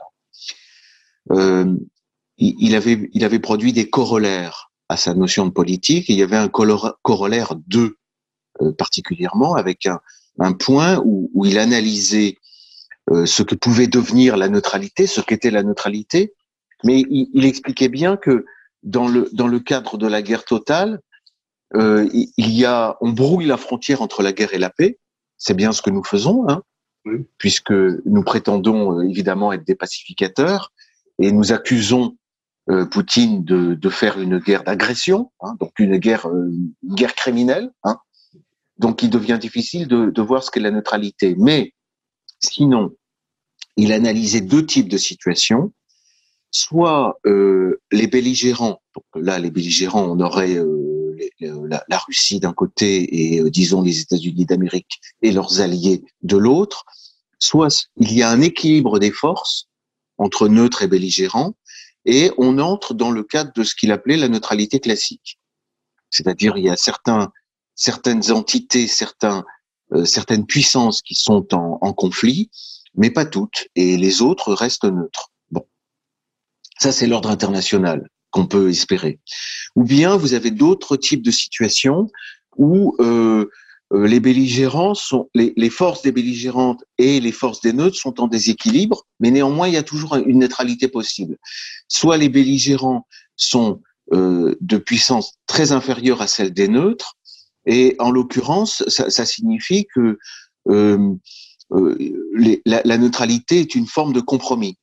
Euh, 1.31 1.75
il, 2.37 2.75
avait, 2.75 3.09
il 3.13 3.25
avait 3.25 3.39
produit 3.39 3.73
des 3.73 3.89
corollaires 3.89 4.71
à 4.87 4.97
sa 4.97 5.13
notion 5.13 5.45
de 5.45 5.51
politique. 5.51 6.07
il 6.07 6.15
y 6.15 6.23
avait 6.23 6.37
un 6.37 6.47
corollaire 6.47 7.55
2 7.67 7.97
euh, 8.61 8.71
particulièrement 8.71 9.55
avec 9.55 9.85
un, 9.85 9.99
un 10.39 10.53
point 10.53 11.01
où, 11.03 11.29
où, 11.33 11.45
il 11.45 11.59
analysait 11.59 12.37
euh, 13.11 13.25
ce 13.25 13.43
que 13.43 13.55
pouvait 13.55 13.87
devenir 13.87 14.37
la 14.37 14.47
neutralité, 14.47 15.05
ce 15.05 15.21
qu'était 15.21 15.51
la 15.51 15.63
neutralité, 15.63 16.33
mais 16.83 17.01
il, 17.09 17.29
il, 17.33 17.45
expliquait 17.45 17.89
bien 17.89 18.15
que 18.15 18.45
dans 18.83 19.07
le, 19.07 19.29
dans 19.33 19.47
le 19.47 19.59
cadre 19.59 19.97
de 19.97 20.07
la 20.07 20.21
guerre 20.21 20.45
totale, 20.45 21.01
euh, 21.75 22.09
il 22.13 22.51
y 22.51 22.65
a, 22.65 22.97
on 23.01 23.11
brouille 23.11 23.45
la 23.45 23.57
frontière 23.57 24.01
entre 24.01 24.23
la 24.23 24.33
guerre 24.33 24.53
et 24.53 24.57
la 24.57 24.69
paix. 24.69 24.97
C'est 25.37 25.53
bien 25.53 25.71
ce 25.71 25.81
que 25.81 25.89
nous 25.89 26.03
faisons, 26.03 26.47
hein, 26.49 26.63
puisque 27.37 27.71
nous 27.71 28.23
prétendons 28.23 28.99
euh, 28.99 29.07
évidemment 29.07 29.53
être 29.53 29.65
des 29.65 29.75
pacificateurs 29.75 30.71
et 31.19 31.31
nous 31.31 31.51
accusons 31.51 32.17
euh, 32.69 32.85
Poutine 32.85 33.43
de, 33.43 33.73
de, 33.73 33.89
faire 33.89 34.19
une 34.19 34.37
guerre 34.37 34.63
d'agression, 34.63 35.31
hein, 35.41 35.55
donc 35.59 35.71
une 35.79 35.97
guerre, 35.97 36.27
euh, 36.27 36.51
une 36.83 36.93
guerre 36.93 37.15
criminelle. 37.15 37.71
Hein. 37.83 37.97
Donc 38.77 39.01
il 39.01 39.09
devient 39.09 39.39
difficile 39.41 39.87
de, 39.87 40.11
de 40.11 40.21
voir 40.21 40.43
ce 40.43 40.51
qu'est 40.51 40.59
la 40.59 40.69
neutralité. 40.69 41.35
Mais 41.39 41.73
sinon, 42.39 42.91
il 43.75 43.91
analysait 43.91 44.41
deux 44.41 44.65
types 44.65 44.87
de 44.87 44.97
situations. 44.97 45.73
Soit 46.51 47.19
euh, 47.25 47.81
les 47.91 48.05
belligérants, 48.05 48.81
donc 48.93 49.05
là 49.15 49.39
les 49.39 49.49
belligérants, 49.49 50.03
on 50.03 50.19
aurait 50.19 50.57
la, 51.39 51.97
Russie 52.07 52.39
d'un 52.39 52.53
côté 52.53 53.33
et 53.33 53.39
euh, 53.39 53.49
disons 53.49 53.81
les 53.81 54.01
États-Unis 54.01 54.45
d'Amérique 54.45 54.99
et 55.21 55.31
leurs 55.31 55.61
alliés 55.61 56.03
de 56.21 56.37
l'autre, 56.37 56.85
soit 57.39 57.87
il 57.97 58.13
y 58.13 58.23
a 58.23 58.29
un 58.29 58.41
équilibre 58.41 58.99
des 58.99 59.11
forces 59.11 59.67
entre 60.17 60.47
neutres 60.47 60.83
et 60.83 60.87
belligérants, 60.87 61.55
et 62.05 62.31
on 62.37 62.59
entre 62.59 62.93
dans 62.93 63.11
le 63.11 63.23
cadre 63.23 63.53
de 63.53 63.63
ce 63.63 63.73
qu'il 63.73 63.91
appelait 63.91 64.17
la 64.17 64.27
neutralité 64.27 64.79
classique. 64.79 65.39
C'est-à-dire 66.09 66.57
il 66.57 66.65
y 66.65 66.69
a 66.69 66.75
certains, 66.75 67.31
certaines 67.75 68.31
entités, 68.31 68.87
certains, 68.87 69.45
euh, 69.93 70.05
certaines 70.05 70.45
puissances 70.45 71.01
qui 71.01 71.15
sont 71.15 71.53
en, 71.53 71.77
en, 71.81 71.93
conflit, 71.93 72.49
mais 72.95 73.11
pas 73.11 73.25
toutes, 73.25 73.67
et 73.75 73.95
les 73.95 74.21
autres 74.21 74.53
restent 74.53 74.85
neutres. 74.85 75.31
Bon, 75.51 75.65
ça 76.79 76.91
c'est 76.91 77.07
l'ordre 77.07 77.29
international 77.29 78.09
qu'on 78.31 78.47
peut 78.47 78.69
espérer. 78.69 79.19
Ou 79.75 79.83
bien 79.83 80.17
vous 80.17 80.33
avez 80.33 80.51
d'autres 80.51 80.97
types 80.97 81.23
de 81.23 81.31
situations 81.31 82.07
où 82.57 82.95
euh, 82.99 83.49
euh, 83.93 84.07
les 84.07 84.19
belligérants 84.19 84.93
sont, 84.93 85.29
les, 85.33 85.53
les, 85.55 85.69
forces 85.69 86.01
des 86.01 86.11
belligérantes 86.11 86.83
et 86.97 87.19
les 87.19 87.31
forces 87.31 87.61
des 87.61 87.73
neutres 87.73 87.97
sont 87.97 88.21
en 88.21 88.27
déséquilibre, 88.27 89.05
mais 89.19 89.31
néanmoins 89.31 89.67
il 89.67 89.73
y 89.73 89.77
a 89.77 89.83
toujours 89.83 90.15
une 90.15 90.39
neutralité 90.39 90.87
possible. 90.87 91.37
Soit 91.87 92.17
les 92.17 92.29
belligérants 92.29 93.07
sont 93.35 93.81
euh, 94.11 94.55
de 94.59 94.77
puissance 94.77 95.35
très 95.45 95.71
inférieure 95.71 96.21
à 96.21 96.27
celle 96.27 96.51
des 96.51 96.67
neutres, 96.67 97.15
et 97.67 97.95
en 97.99 98.09
l'occurrence, 98.09 98.83
ça, 98.87 99.11
ça, 99.11 99.23
signifie 99.23 99.85
que 99.93 100.17
euh, 100.69 101.13
euh, 101.73 102.25
la, 102.65 102.81
la, 102.83 102.97
neutralité 102.97 103.59
est 103.59 103.75
une 103.75 103.85
forme 103.85 104.13
de 104.13 104.21
compromis. 104.21 104.79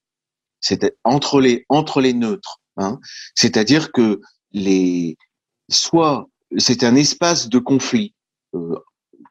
C'est 0.60 0.94
entre 1.02 1.40
les 1.40 1.64
entre 1.68 2.00
les 2.00 2.14
neutres. 2.14 2.60
Hein. 2.76 2.98
C'est-à-dire 3.34 3.92
que 3.92 4.20
les 4.52 5.16
soit 5.68 6.28
c'est 6.58 6.84
un 6.84 6.94
espace 6.94 7.48
de 7.48 7.58
conflit 7.58 8.14
euh, 8.54 8.76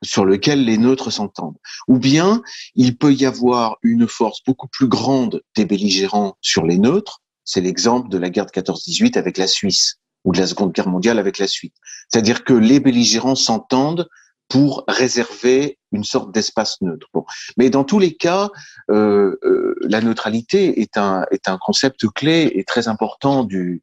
sur 0.04 0.26
lequel 0.26 0.66
les 0.66 0.78
neutres 0.78 1.12
s'entendent. 1.12 1.58
Ou 1.88 1.98
bien 1.98 2.42
il 2.76 2.98
peut 2.98 3.14
y 3.14 3.26
avoir 3.26 3.78
une 3.82 4.08
force 4.08 4.42
beaucoup 4.46 4.68
plus 4.68 4.88
grande 4.88 5.42
des 5.56 5.66
belligérants 5.66 6.38
sur 6.42 6.66
les 6.66 6.78
neutres. 6.78 7.22
C'est 7.44 7.62
l'exemple 7.62 8.10
de 8.10 8.18
la 8.18 8.30
guerre 8.30 8.46
de 8.46 8.52
14-18 8.52 9.18
avec 9.18 9.38
la 9.38 9.48
Suisse 9.48 9.98
ou 10.24 10.32
de 10.32 10.40
la 10.40 10.48
Seconde 10.48 10.74
Guerre 10.74 10.90
mondiale 10.90 11.20
avec 11.20 11.38
la 11.38 11.48
Suisse. 11.48 11.74
C'est-à-dire 12.10 12.44
que 12.44 12.54
les 12.54 12.80
belligérants 12.80 13.36
s'entendent 13.36 14.08
pour 14.48 14.84
réserver 14.88 15.80
une 15.92 16.04
sorte 16.04 16.32
d'espace 16.32 16.82
neutre. 16.82 17.08
Bon. 17.14 17.26
Mais 17.58 17.70
dans 17.70 17.84
tous 17.84 18.00
les 18.00 18.16
cas, 18.16 18.50
euh, 18.92 19.38
euh, 19.44 19.76
la 19.82 20.02
neutralité 20.02 20.82
est 20.82 20.98
un, 20.98 21.26
est 21.32 21.50
un 21.50 21.58
concept 21.58 22.08
clé 22.10 22.52
et 22.54 22.64
très 22.64 22.88
important 22.88 23.44
du, 23.44 23.82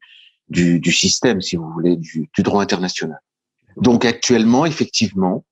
du, 0.49 0.79
du 0.79 0.91
système, 0.91 1.41
si 1.41 1.55
vous 1.55 1.69
voulez, 1.69 1.97
du, 1.97 2.29
du 2.33 2.43
droit 2.43 2.61
international. 2.61 3.19
Donc 3.77 4.05
actuellement, 4.05 4.65
effectivement, 4.65 5.43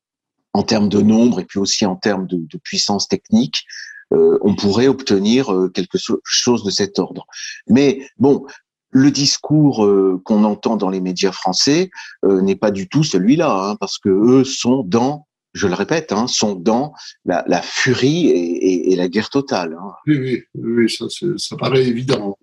en 0.54 0.64
termes 0.64 0.90
de 0.90 1.02
nombre 1.02 1.40
et 1.40 1.46
puis 1.46 1.60
aussi 1.60 1.86
en 1.86 1.96
termes 1.96 2.28
de, 2.28 2.58
puissance 2.58 3.08
technique, 3.08 3.66
euh, 4.14 4.38
on 4.42 4.56
pourrait 4.56 4.88
obtenir 4.88 5.54
euh, 5.54 5.70
quelque 5.70 5.98
chose 6.24 6.64
de 6.64 6.70
cet 6.70 7.00
ordre. 7.00 7.26
Mais 7.68 8.06
bon, 8.18 8.46
le 8.92 9.12
discours 9.12 9.86
euh, 9.86 10.22
qu'on 10.24 10.44
entend 10.44 10.78
dans 10.78 10.90
les 10.90 11.02
médias 11.02 11.32
français 11.32 11.90
euh, 12.26 12.42
n'est 12.42 12.56
pas 12.56 12.72
du 12.72 12.88
tout 12.88 13.04
celui-là, 13.04 13.70
hein, 13.70 13.76
parce 13.78 13.98
que 13.98 14.10
eux 14.10 14.44
sont 14.44 14.84
dans, 14.84 15.28
je 15.54 15.68
le 15.68 15.74
répète, 15.74 16.12
hein, 16.12 16.28
sont 16.28 16.56
dans 16.56 16.94
la, 17.26 17.44
la 17.48 17.62
furie 17.62 18.28
et, 18.28 18.38
et, 18.38 18.94
et, 18.94 18.96
la 18.96 19.08
guerre 19.08 19.30
totale. 19.30 19.78
Hein. 19.80 19.94
Oui, 20.08 20.18
oui, 20.20 20.44
oui, 20.56 20.90
ça, 20.90 21.06
ça 21.38 21.56
paraît 21.58 21.86
évident. 21.86 22.38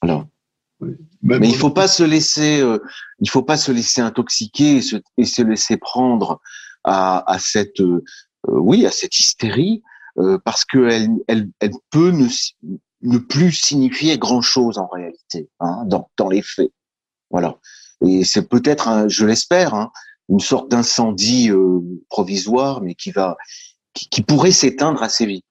Alors. 0.00 0.26
Oui. 0.80 0.90
Mais 1.22 1.48
il 1.48 1.56
faut 1.56 1.70
pas 1.70 1.88
se 1.88 2.02
laisser, 2.02 2.60
euh, 2.60 2.78
il 3.20 3.30
faut 3.30 3.42
pas 3.42 3.56
se 3.56 3.72
laisser 3.72 4.02
intoxiquer 4.02 4.76
et 4.76 4.82
se, 4.82 4.96
et 5.16 5.24
se 5.24 5.40
laisser 5.40 5.78
prendre 5.78 6.40
à, 6.84 7.32
à 7.32 7.38
cette, 7.38 7.80
euh, 7.80 8.02
oui, 8.46 8.84
à 8.84 8.90
cette 8.90 9.18
hystérie, 9.18 9.82
euh, 10.18 10.38
parce 10.44 10.64
qu'elle, 10.64 11.08
elle, 11.28 11.48
elle 11.60 11.72
peut 11.90 12.10
ne, 12.10 12.28
ne 13.02 13.18
plus 13.18 13.52
signifier 13.52 14.18
grand-chose 14.18 14.78
en 14.78 14.88
réalité, 14.88 15.48
hein, 15.60 15.84
dans, 15.86 16.10
dans 16.16 16.28
les 16.28 16.42
faits. 16.42 16.72
Voilà. 17.30 17.58
Et 18.04 18.24
c'est 18.24 18.48
peut-être, 18.48 19.06
je 19.08 19.24
l'espère, 19.24 19.74
hein, 19.74 19.90
une 20.28 20.40
sorte 20.40 20.70
d'incendie 20.70 21.50
euh, 21.50 21.80
provisoire, 22.08 22.82
mais 22.82 22.94
qui 22.94 23.10
va, 23.10 23.36
qui, 23.94 24.08
qui 24.08 24.22
pourrait 24.22 24.52
s'éteindre 24.52 25.02
assez 25.02 25.26
vite. 25.26 25.44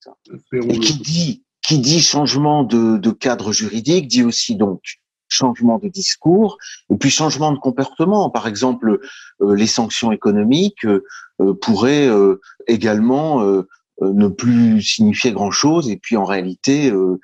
Et 0.52 0.80
qui 0.80 0.96
dit, 0.96 1.44
qui 1.62 1.80
dit 1.80 2.02
changement 2.02 2.64
de, 2.64 2.98
de 2.98 3.12
cadre 3.12 3.52
juridique, 3.52 4.08
dit 4.08 4.24
aussi 4.24 4.56
donc 4.56 4.82
changement 5.28 5.80
de 5.80 5.88
discours 5.88 6.58
et 6.92 6.98
puis 6.98 7.10
changement 7.10 7.52
de 7.52 7.58
comportement. 7.58 8.30
Par 8.30 8.48
exemple, 8.48 9.00
euh, 9.42 9.56
les 9.56 9.68
sanctions 9.68 10.12
économiques 10.12 10.86
euh, 10.86 11.54
pourraient 11.62 12.08
euh, 12.08 12.40
également 12.68 13.42
euh, 13.42 13.68
ne 14.02 14.28
plus 14.28 14.82
signifier 14.82 15.32
grand-chose 15.32 15.90
et 15.90 15.98
puis 15.98 16.18
en 16.18 16.26
réalité, 16.26 16.92
euh, 16.92 17.20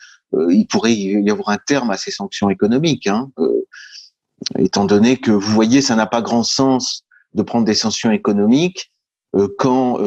il 0.50 0.66
pourrait 0.66 0.94
y 0.94 1.30
avoir 1.30 1.50
un 1.50 1.58
terme 1.58 1.92
à 1.92 1.98
ces 1.98 2.12
sanctions 2.12 2.50
économiques. 2.50 3.08
Hein, 3.08 3.32
étant 4.58 4.86
donné 4.86 5.18
que 5.18 5.32
vous 5.32 5.51
voyez, 5.51 5.82
ça 5.82 5.96
n'a 5.96 6.08
pas 6.08 6.22
grand 6.22 6.44
sens 6.44 7.04
de 7.34 7.42
prendre 7.44 7.66
des 7.66 7.74
sanctions 7.74 8.12
économiques 8.12 8.92
quand 9.58 9.98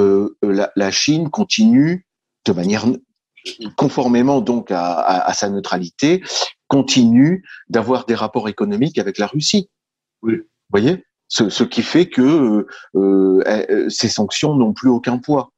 la, 0.42 0.70
la, 0.74 0.90
Chine 0.90 1.30
continue 1.30 2.06
de 2.46 2.52
manière 2.52 2.86
conformément 3.76 4.40
donc 4.40 4.70
à, 4.70 4.92
à, 4.94 5.28
à 5.28 5.34
sa 5.34 5.50
neutralité, 5.50 6.22
continue 6.68 7.44
d'avoir 7.68 8.06
des 8.06 8.14
rapports 8.14 8.48
économiques 8.48 8.98
avec 8.98 9.18
la 9.18 9.26
Russie. 9.26 9.68
Oui. 10.22 10.36
Vous 10.36 10.80
voyez? 10.80 11.04
Ce, 11.28 11.48
ce, 11.48 11.64
qui 11.64 11.82
fait 11.82 12.08
que 12.08 12.66
euh, 12.94 13.88
ces 13.88 14.08
sanctions 14.08 14.54
n'ont 14.54 14.72
plus 14.72 14.88
aucun 14.88 15.18
poids. 15.18 15.52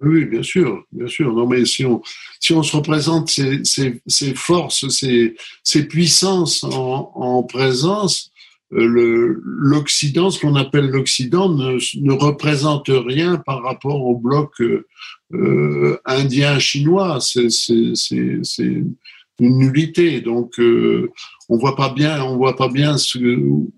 Oui, 0.00 0.24
bien 0.24 0.42
sûr, 0.42 0.84
bien 0.92 1.06
sûr. 1.06 1.32
Non, 1.32 1.46
mais 1.46 1.64
si 1.64 1.84
on, 1.84 2.02
si 2.40 2.52
on 2.52 2.62
se 2.62 2.76
représente 2.76 3.30
ces, 3.30 3.64
ces, 3.64 4.02
ces 4.06 4.34
forces, 4.34 4.88
ces, 4.88 5.34
ces 5.62 5.86
puissances 5.86 6.64
en, 6.64 7.12
en 7.14 7.42
présence, 7.42 8.32
l'Occident, 8.70 10.30
ce 10.30 10.40
qu'on 10.40 10.56
appelle 10.56 10.88
l'Occident, 10.88 11.48
ne, 11.48 12.12
représente 12.12 12.88
rien 12.88 13.36
par 13.36 13.62
rapport 13.62 14.02
au 14.04 14.16
bloc 14.16 14.60
euh, 15.32 15.98
indien-chinois. 16.04 17.20
C'est 17.20 17.48
une 18.64 19.58
nullité. 19.58 20.20
Donc, 20.20 20.58
euh, 20.58 21.12
on 21.48 21.56
voit 21.56 21.76
pas 21.76 21.90
bien, 21.92 22.24
on 22.24 22.36
voit 22.36 22.56
pas 22.56 22.68
bien 22.68 22.96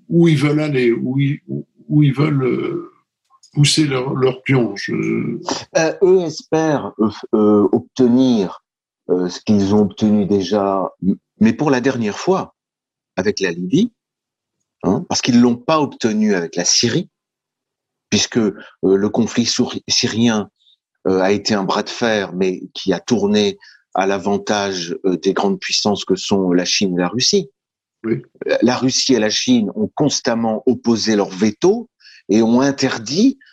où 0.08 0.28
ils 0.28 0.38
veulent 0.38 0.60
aller, 0.60 0.92
où 0.92 1.18
ils, 1.20 1.40
où 1.88 2.02
ils 2.02 2.14
veulent 2.14 2.44
euh, 2.44 2.92
pousser 3.56 3.86
leur, 3.86 4.14
leur 4.14 4.42
pion. 4.42 4.76
Je... 4.76 4.92
Euh, 5.76 5.94
eux 6.02 6.20
espèrent 6.20 6.92
euh, 7.34 7.68
obtenir 7.72 8.62
ce 9.08 9.40
qu'ils 9.40 9.72
ont 9.72 9.82
obtenu 9.82 10.26
déjà, 10.26 10.90
mais 11.38 11.52
pour 11.52 11.70
la 11.70 11.80
dernière 11.80 12.18
fois 12.18 12.56
avec 13.14 13.38
la 13.38 13.52
Libye, 13.52 13.92
hein, 14.82 15.04
parce 15.08 15.22
qu'ils 15.22 15.40
l'ont 15.40 15.56
pas 15.56 15.80
obtenu 15.80 16.34
avec 16.34 16.56
la 16.56 16.64
Syrie, 16.64 17.08
puisque 18.10 18.40
le 18.82 19.08
conflit 19.08 19.48
syrien 19.86 20.50
a 21.04 21.30
été 21.30 21.54
un 21.54 21.62
bras 21.62 21.84
de 21.84 21.88
fer, 21.88 22.32
mais 22.34 22.62
qui 22.74 22.92
a 22.92 22.98
tourné 22.98 23.58
à 23.96 24.06
l'avantage 24.06 24.94
euh, 25.06 25.16
des 25.16 25.32
grandes 25.32 25.58
puissances 25.58 26.04
que 26.04 26.16
sont 26.16 26.52
la 26.52 26.66
Chine 26.66 26.94
et 26.96 27.00
la 27.00 27.08
Russie. 27.08 27.50
Oui. 28.04 28.22
La 28.60 28.76
Russie 28.76 29.14
et 29.14 29.18
la 29.18 29.30
Chine 29.30 29.70
ont 29.74 29.90
constamment 29.94 30.62
opposé 30.66 31.16
leur 31.16 31.30
veto 31.30 31.88
et 32.28 32.42
ont 32.42 32.60
interdit 32.60 33.38
euh, 33.40 33.45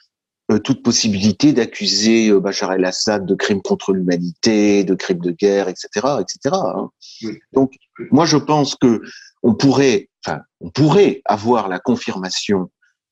toute 0.63 0.83
possibilité 0.83 1.53
d'accuser 1.53 2.29
euh, 2.29 2.39
Bachar 2.39 2.73
el-Assad 2.73 3.25
de 3.25 3.35
crimes 3.35 3.61
contre 3.61 3.93
l'humanité, 3.93 4.83
de 4.83 4.93
crimes 4.93 5.21
de 5.21 5.31
guerre, 5.31 5.67
etc., 5.69 5.87
etc. 6.19 6.55
Hein. 6.55 6.89
Oui. 7.23 7.39
Donc, 7.53 7.73
moi, 8.11 8.25
je 8.25 8.37
pense 8.37 8.75
que 8.75 9.01
on 9.41 9.55
pourrait, 9.55 10.09
enfin, 10.25 10.41
on 10.59 10.69
pourrait 10.69 11.21
avoir 11.25 11.69
la 11.69 11.79
confirmation 11.79 12.69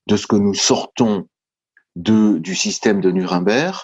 de 0.07 0.17
ce 0.17 0.27
que 0.27 0.35
nous 0.35 0.53
sortons 0.53 1.27
de 1.95 2.37
du 2.37 2.55
système 2.55 3.01
de 3.01 3.11
Nuremberg 3.11 3.77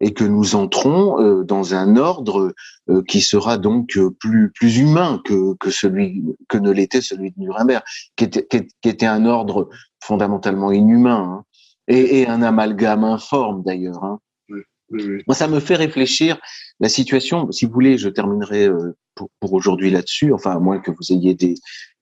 et 0.00 0.12
que 0.12 0.24
nous 0.24 0.54
entrons 0.54 1.20
euh, 1.20 1.44
dans 1.44 1.74
un 1.74 1.96
ordre 1.96 2.52
euh, 2.90 3.02
qui 3.06 3.20
sera 3.20 3.58
donc 3.58 3.96
euh, 3.96 4.10
plus 4.10 4.50
plus 4.50 4.78
humain 4.78 5.20
que 5.24 5.54
que 5.56 5.70
celui 5.70 6.24
que 6.48 6.58
ne 6.58 6.70
l'était 6.70 7.00
celui 7.00 7.30
de 7.30 7.38
Nuremberg, 7.38 7.82
qui 8.16 8.24
était 8.24 8.46
qui, 8.46 8.88
était 8.88 9.06
un 9.06 9.24
ordre 9.24 9.68
fondamentalement 10.00 10.72
inhumain 10.72 11.38
hein, 11.38 11.44
et, 11.88 12.20
et, 12.20 12.28
un 12.28 12.42
amalgame 12.42 13.04
informe 13.04 13.62
d'ailleurs. 13.64 14.02
Hein. 14.04 14.20
Oui, 14.48 14.60
oui, 14.90 15.02
oui. 15.06 15.22
Moi, 15.26 15.34
ça 15.34 15.48
me 15.48 15.60
fait 15.60 15.76
réfléchir 15.76 16.38
la 16.80 16.88
situation. 16.88 17.50
Si 17.52 17.66
vous 17.66 17.72
voulez, 17.72 17.98
je 17.98 18.08
terminerai 18.08 18.68
pour, 19.14 19.30
pour 19.40 19.52
aujourd'hui 19.52 19.90
là-dessus. 19.90 20.32
Enfin, 20.32 20.52
à 20.52 20.58
moins 20.58 20.80
que 20.80 20.90
vous 20.90 21.12
ayez 21.12 21.34
des 21.34 21.54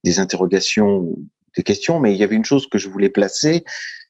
des 0.05 0.19
interrogations, 0.19 1.17
des 1.57 1.63
questions, 1.63 2.01
mais 2.01 2.13
il 2.13 2.19
y 2.19 2.25
avait 2.25 2.37
une 2.37 2.45
chose 2.45 2.67
que 2.67 2.79
je 2.79 2.89
voulais 2.89 3.11
placer, 3.11 3.65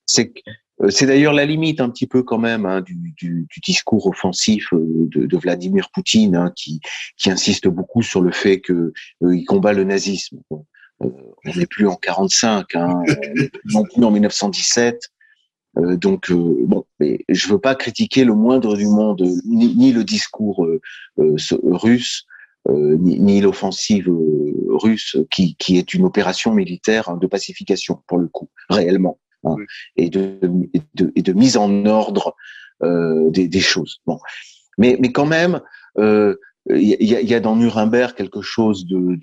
c'est 0.07 0.31
que 0.31 0.41
euh, 0.83 0.91
c'est 0.91 1.07
d'ailleurs 1.07 1.35
la 1.35 1.45
limite 1.45 1.81
un 1.81 1.91
petit 1.91 2.07
peu 2.07 2.23
quand 2.23 2.39
même 2.39 2.67
hein, 2.67 2.81
du, 2.81 2.95
du, 2.95 3.47
du, 3.49 3.61
discours 3.61 4.07
offensif 4.07 4.73
euh, 4.73 5.09
de, 5.09 5.27
de 5.27 5.37
Vladimir 5.37 5.91
Poutine, 5.93 6.35
hein, 6.35 6.53
qui, 6.57 6.81
qui, 7.17 7.31
insiste 7.31 7.69
beaucoup 7.69 8.03
sur 8.03 8.21
le 8.23 8.33
fait 8.33 8.61
que 8.61 8.93
euh, 9.23 9.37
il 9.37 9.45
combat 9.45 9.73
le 9.73 9.85
nazisme. 9.85 10.39
Bon, 10.51 10.65
euh, 11.03 11.09
on 11.45 11.55
n'est 11.55 11.67
plus 11.67 11.87
en 11.87 11.97
45, 11.97 12.75
hein, 12.75 13.03
non 13.67 13.85
plus 13.85 14.05
en 14.05 14.11
1917. 14.11 14.99
Euh, 15.79 15.97
donc 15.97 16.31
bon, 16.31 16.85
mais 17.01 17.25
je 17.29 17.49
veux 17.49 17.59
pas 17.59 17.75
critiquer 17.75 18.25
le 18.25 18.35
moindre 18.35 18.77
du 18.77 18.87
monde, 18.87 19.23
ni, 19.45 19.75
ni 19.75 19.93
le 19.93 20.05
discours 20.05 20.67
russe, 21.17 22.27
ni, 22.69 23.19
ni 23.21 23.41
l'offensive 23.41 24.09
russe, 24.69 25.17
qui, 25.31 25.57
qui 25.57 25.79
est 25.79 25.95
une 25.95 26.05
opération 26.05 26.53
militaire 26.53 27.09
hein, 27.09 27.17
de 27.17 27.27
pacification 27.27 28.03
pour 28.07 28.19
le 28.19 28.29
coup, 28.29 28.51
réellement 28.69 29.19
hein, 29.45 29.57
et, 29.97 30.11
de, 30.11 30.39
et, 30.75 30.83
de, 30.95 31.13
et, 31.17 31.23
de, 31.23 31.33
mise 31.33 31.57
en 31.57 31.87
ordre 31.87 32.35
euh, 32.83 33.31
des, 33.31 33.49
des, 33.49 33.61
choses. 33.61 34.01
Bon, 34.07 34.19
mais 34.79 34.97
mais 35.01 35.11
quand 35.11 35.27
même, 35.27 35.61
il 35.97 36.37
y, 36.69 37.17
a, 37.17 37.21
y, 37.21 37.35
a, 37.35 37.41
dans 37.41 37.57
Nuremberg 37.57 38.15
quelque 38.15 38.43
chose 38.43 38.87
de, 38.87 39.19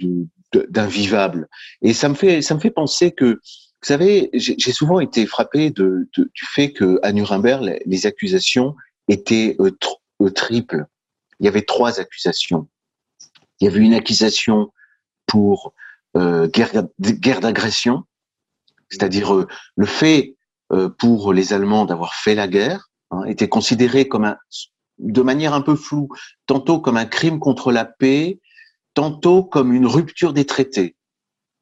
d'invivable. 0.69 1.47
Et 1.81 1.93
ça 1.93 2.09
me 2.09 2.15
fait 2.15 2.41
ça 2.41 2.55
me 2.55 2.59
fait 2.59 2.71
penser 2.71 3.11
que 3.11 3.39
vous 3.81 3.87
savez, 3.87 4.29
j'ai 4.33 4.73
souvent 4.73 4.99
été 4.99 5.25
frappé 5.25 5.69
du 5.71 6.09
fait 6.35 6.73
que 6.73 6.99
à 7.01 7.13
Nuremberg 7.13 7.79
les, 7.85 8.05
accusations 8.05 8.75
étaient 9.07 9.55
euh, 9.61 9.71
euh, 10.21 10.29
triples. 10.31 10.85
Il 11.39 11.45
y 11.45 11.47
avait 11.47 11.61
trois 11.61 12.01
accusations. 12.01 12.67
Il 13.59 13.65
y 13.65 13.67
avait 13.67 13.79
une 13.79 13.93
accusation 13.93 14.73
pour 15.27 15.73
euh, 16.17 16.49
guerre, 16.49 17.39
d'agression, 17.39 18.03
c'est-à-dire 18.89 19.45
le 19.75 19.85
fait 19.85 20.35
pour 20.97 21.31
les 21.31 21.53
Allemands 21.53 21.85
d'avoir 21.85 22.13
fait 22.13 22.35
la 22.35 22.47
guerre 22.47 22.91
hein, 23.11 23.23
était 23.23 23.47
considéré 23.47 24.09
comme 24.09 24.25
un, 24.25 24.37
de 24.97 25.21
manière 25.21 25.53
un 25.53 25.61
peu 25.61 25.77
floue, 25.77 26.09
tantôt 26.45 26.81
comme 26.81 26.97
un 26.97 27.05
crime 27.05 27.39
contre 27.39 27.71
la 27.71 27.85
paix, 27.85 28.39
tantôt 28.93 29.43
comme 29.43 29.73
une 29.73 29.87
rupture 29.87 30.33
des 30.33 30.45
traités. 30.45 30.97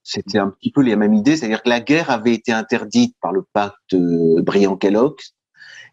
C'était 0.10 0.38
un 0.38 0.50
petit 0.50 0.72
peu 0.72 0.82
les 0.82 0.96
mêmes 0.96 1.16
idées, 1.16 1.36
c'est-à-dire 1.36 1.62
que 1.62 1.68
la 1.68 1.82
guerre 1.82 2.10
avait 2.10 2.34
été 2.34 2.54
interdite 2.54 3.14
par 3.22 3.34
le 3.34 3.44
pacte 3.52 3.94
Briand-Kellogg, 3.94 5.18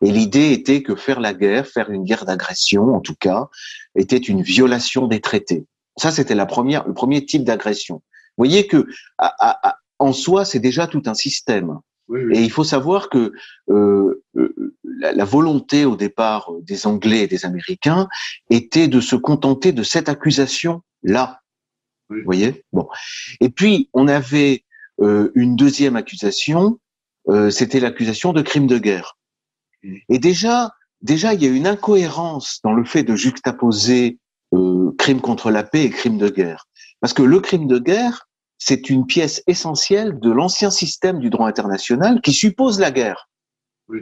et 0.02 0.12
l'idée 0.12 0.52
était 0.52 0.84
que 0.84 0.94
faire 0.94 1.18
la 1.18 1.34
guerre, 1.34 1.66
faire 1.66 1.90
une 1.90 2.04
guerre 2.04 2.24
d'agression, 2.24 2.94
en 2.94 3.00
tout 3.00 3.16
cas, 3.18 3.48
était 3.96 4.16
une 4.16 4.42
violation 4.42 5.08
des 5.08 5.20
traités. 5.20 5.66
Ça, 5.96 6.12
c'était 6.12 6.36
la 6.36 6.46
première, 6.46 6.86
le 6.86 6.94
premier 6.94 7.26
type 7.26 7.42
d'agression. 7.42 7.96
Vous 7.96 8.44
voyez 8.44 8.68
que 8.68 8.86
à, 9.18 9.68
à, 9.68 9.78
en 9.98 10.12
soi, 10.12 10.44
c'est 10.44 10.60
déjà 10.60 10.86
tout 10.86 11.02
un 11.06 11.14
système. 11.14 11.78
Oui, 12.06 12.20
oui. 12.24 12.38
Et 12.38 12.42
il 12.42 12.50
faut 12.50 12.64
savoir 12.64 13.08
que 13.08 13.32
euh, 13.70 14.22
euh, 14.36 14.74
la, 14.84 15.12
la, 15.12 15.24
volonté 15.24 15.86
au 15.86 15.96
départ 15.96 16.50
des 16.60 16.86
Anglais 16.86 17.22
et 17.22 17.26
des 17.26 17.46
Américains 17.46 18.08
était 18.50 18.88
de 18.88 19.00
se 19.00 19.16
contenter 19.16 19.72
de 19.72 19.82
cette 19.82 20.08
accusation-là. 20.08 21.40
Oui. 22.14 22.20
Vous 22.20 22.26
voyez? 22.26 22.64
Bon. 22.72 22.88
Et 23.40 23.48
puis 23.48 23.90
on 23.92 24.08
avait 24.08 24.64
euh, 25.00 25.30
une 25.34 25.56
deuxième 25.56 25.96
accusation, 25.96 26.78
euh, 27.28 27.50
c'était 27.50 27.80
l'accusation 27.80 28.32
de 28.32 28.42
crime 28.42 28.66
de 28.66 28.78
guerre. 28.78 29.16
Et 30.08 30.18
déjà, 30.18 30.72
déjà, 31.02 31.34
il 31.34 31.42
y 31.42 31.46
a 31.46 31.50
une 31.50 31.66
incohérence 31.66 32.60
dans 32.62 32.72
le 32.72 32.84
fait 32.84 33.02
de 33.02 33.16
juxtaposer 33.16 34.18
euh, 34.54 34.92
crime 34.98 35.20
contre 35.20 35.50
la 35.50 35.62
paix 35.62 35.84
et 35.84 35.90
crime 35.90 36.18
de 36.18 36.28
guerre. 36.28 36.66
Parce 37.00 37.12
que 37.12 37.22
le 37.22 37.40
crime 37.40 37.66
de 37.66 37.78
guerre, 37.78 38.28
c'est 38.58 38.88
une 38.88 39.04
pièce 39.04 39.42
essentielle 39.46 40.18
de 40.20 40.30
l'ancien 40.30 40.70
système 40.70 41.18
du 41.18 41.28
droit 41.28 41.48
international 41.48 42.22
qui 42.22 42.32
suppose 42.32 42.78
la 42.78 42.90
guerre. 42.90 43.28
Oui. 43.88 44.00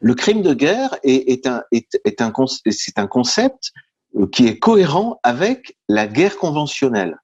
Le 0.00 0.14
crime 0.14 0.42
de 0.42 0.54
guerre 0.54 0.96
est, 1.02 1.32
est 1.32 1.46
un, 1.46 1.64
est, 1.72 1.98
est 2.04 2.20
un, 2.20 2.32
c'est 2.70 2.98
un 2.98 3.06
concept 3.06 3.72
qui 4.32 4.46
est 4.46 4.58
cohérent 4.58 5.20
avec 5.22 5.76
la 5.88 6.06
guerre 6.06 6.38
conventionnelle. 6.38 7.18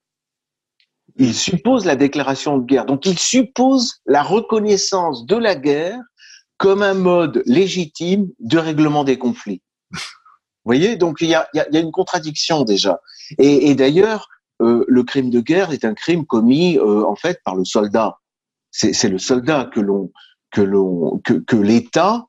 Il 1.16 1.34
suppose 1.34 1.84
la 1.84 1.96
déclaration 1.96 2.58
de 2.58 2.64
guerre. 2.64 2.86
Donc, 2.86 3.06
il 3.06 3.18
suppose 3.18 4.00
la 4.06 4.22
reconnaissance 4.22 5.26
de 5.26 5.36
la 5.36 5.54
guerre 5.54 6.00
comme 6.58 6.82
un 6.82 6.94
mode 6.94 7.42
légitime 7.46 8.28
de 8.38 8.58
règlement 8.58 9.04
des 9.04 9.18
conflits. 9.18 9.62
Vous 9.90 9.98
voyez, 10.68 10.96
donc 10.96 11.18
il 11.20 11.28
y 11.28 11.34
a, 11.34 11.48
y 11.54 11.58
a, 11.58 11.80
une 11.80 11.90
contradiction 11.90 12.62
déjà. 12.62 13.00
Et, 13.38 13.70
et 13.70 13.74
d'ailleurs, 13.74 14.28
euh, 14.62 14.84
le 14.86 15.02
crime 15.02 15.28
de 15.28 15.40
guerre 15.40 15.72
est 15.72 15.84
un 15.84 15.94
crime 15.94 16.24
commis 16.24 16.78
euh, 16.78 17.04
en 17.04 17.16
fait 17.16 17.40
par 17.44 17.56
le 17.56 17.64
soldat. 17.64 18.18
C'est 18.70 19.08
le 19.08 19.18
soldat 19.18 19.68
que 19.74 19.80
l'on 19.80 20.12
que 20.50 20.62
l'on 20.62 21.20
que, 21.24 21.34
que 21.34 21.56
l'État 21.56 22.24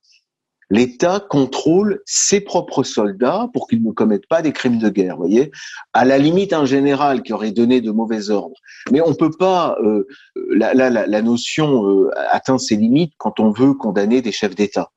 l'État 0.73 1.19
contrôle 1.19 2.01
ses 2.05 2.41
propres 2.41 2.81
soldats 2.81 3.47
pour 3.53 3.67
qu'ils 3.67 3.83
ne 3.83 3.91
commettent 3.91 4.27
pas 4.27 4.41
des 4.41 4.51
crimes 4.51 4.79
de 4.79 4.89
guerre. 4.89 5.17
Voyez, 5.17 5.51
à 5.93 6.03
la 6.03 6.17
limite 6.17 6.51
un 6.51 6.65
général 6.65 7.21
qui 7.21 7.31
aurait 7.31 7.51
donné 7.51 7.79
de 7.79 7.91
mauvais 7.91 8.31
ordres, 8.31 8.59
mais 8.91 8.99
on 8.99 9.13
peut 9.13 9.31
pas. 9.31 9.77
Euh, 9.83 10.07
la, 10.49 10.73
la, 10.73 10.89
la, 10.89 11.21
notion 11.21 11.85
euh, 11.87 12.09
atteint 12.31 12.57
ses 12.57 12.75
limites 12.75 13.13
quand 13.17 13.39
on 13.39 13.51
veut 13.51 13.75
condamner 13.75 14.21
des 14.23 14.31
chefs 14.31 14.55
d'État. 14.55 14.89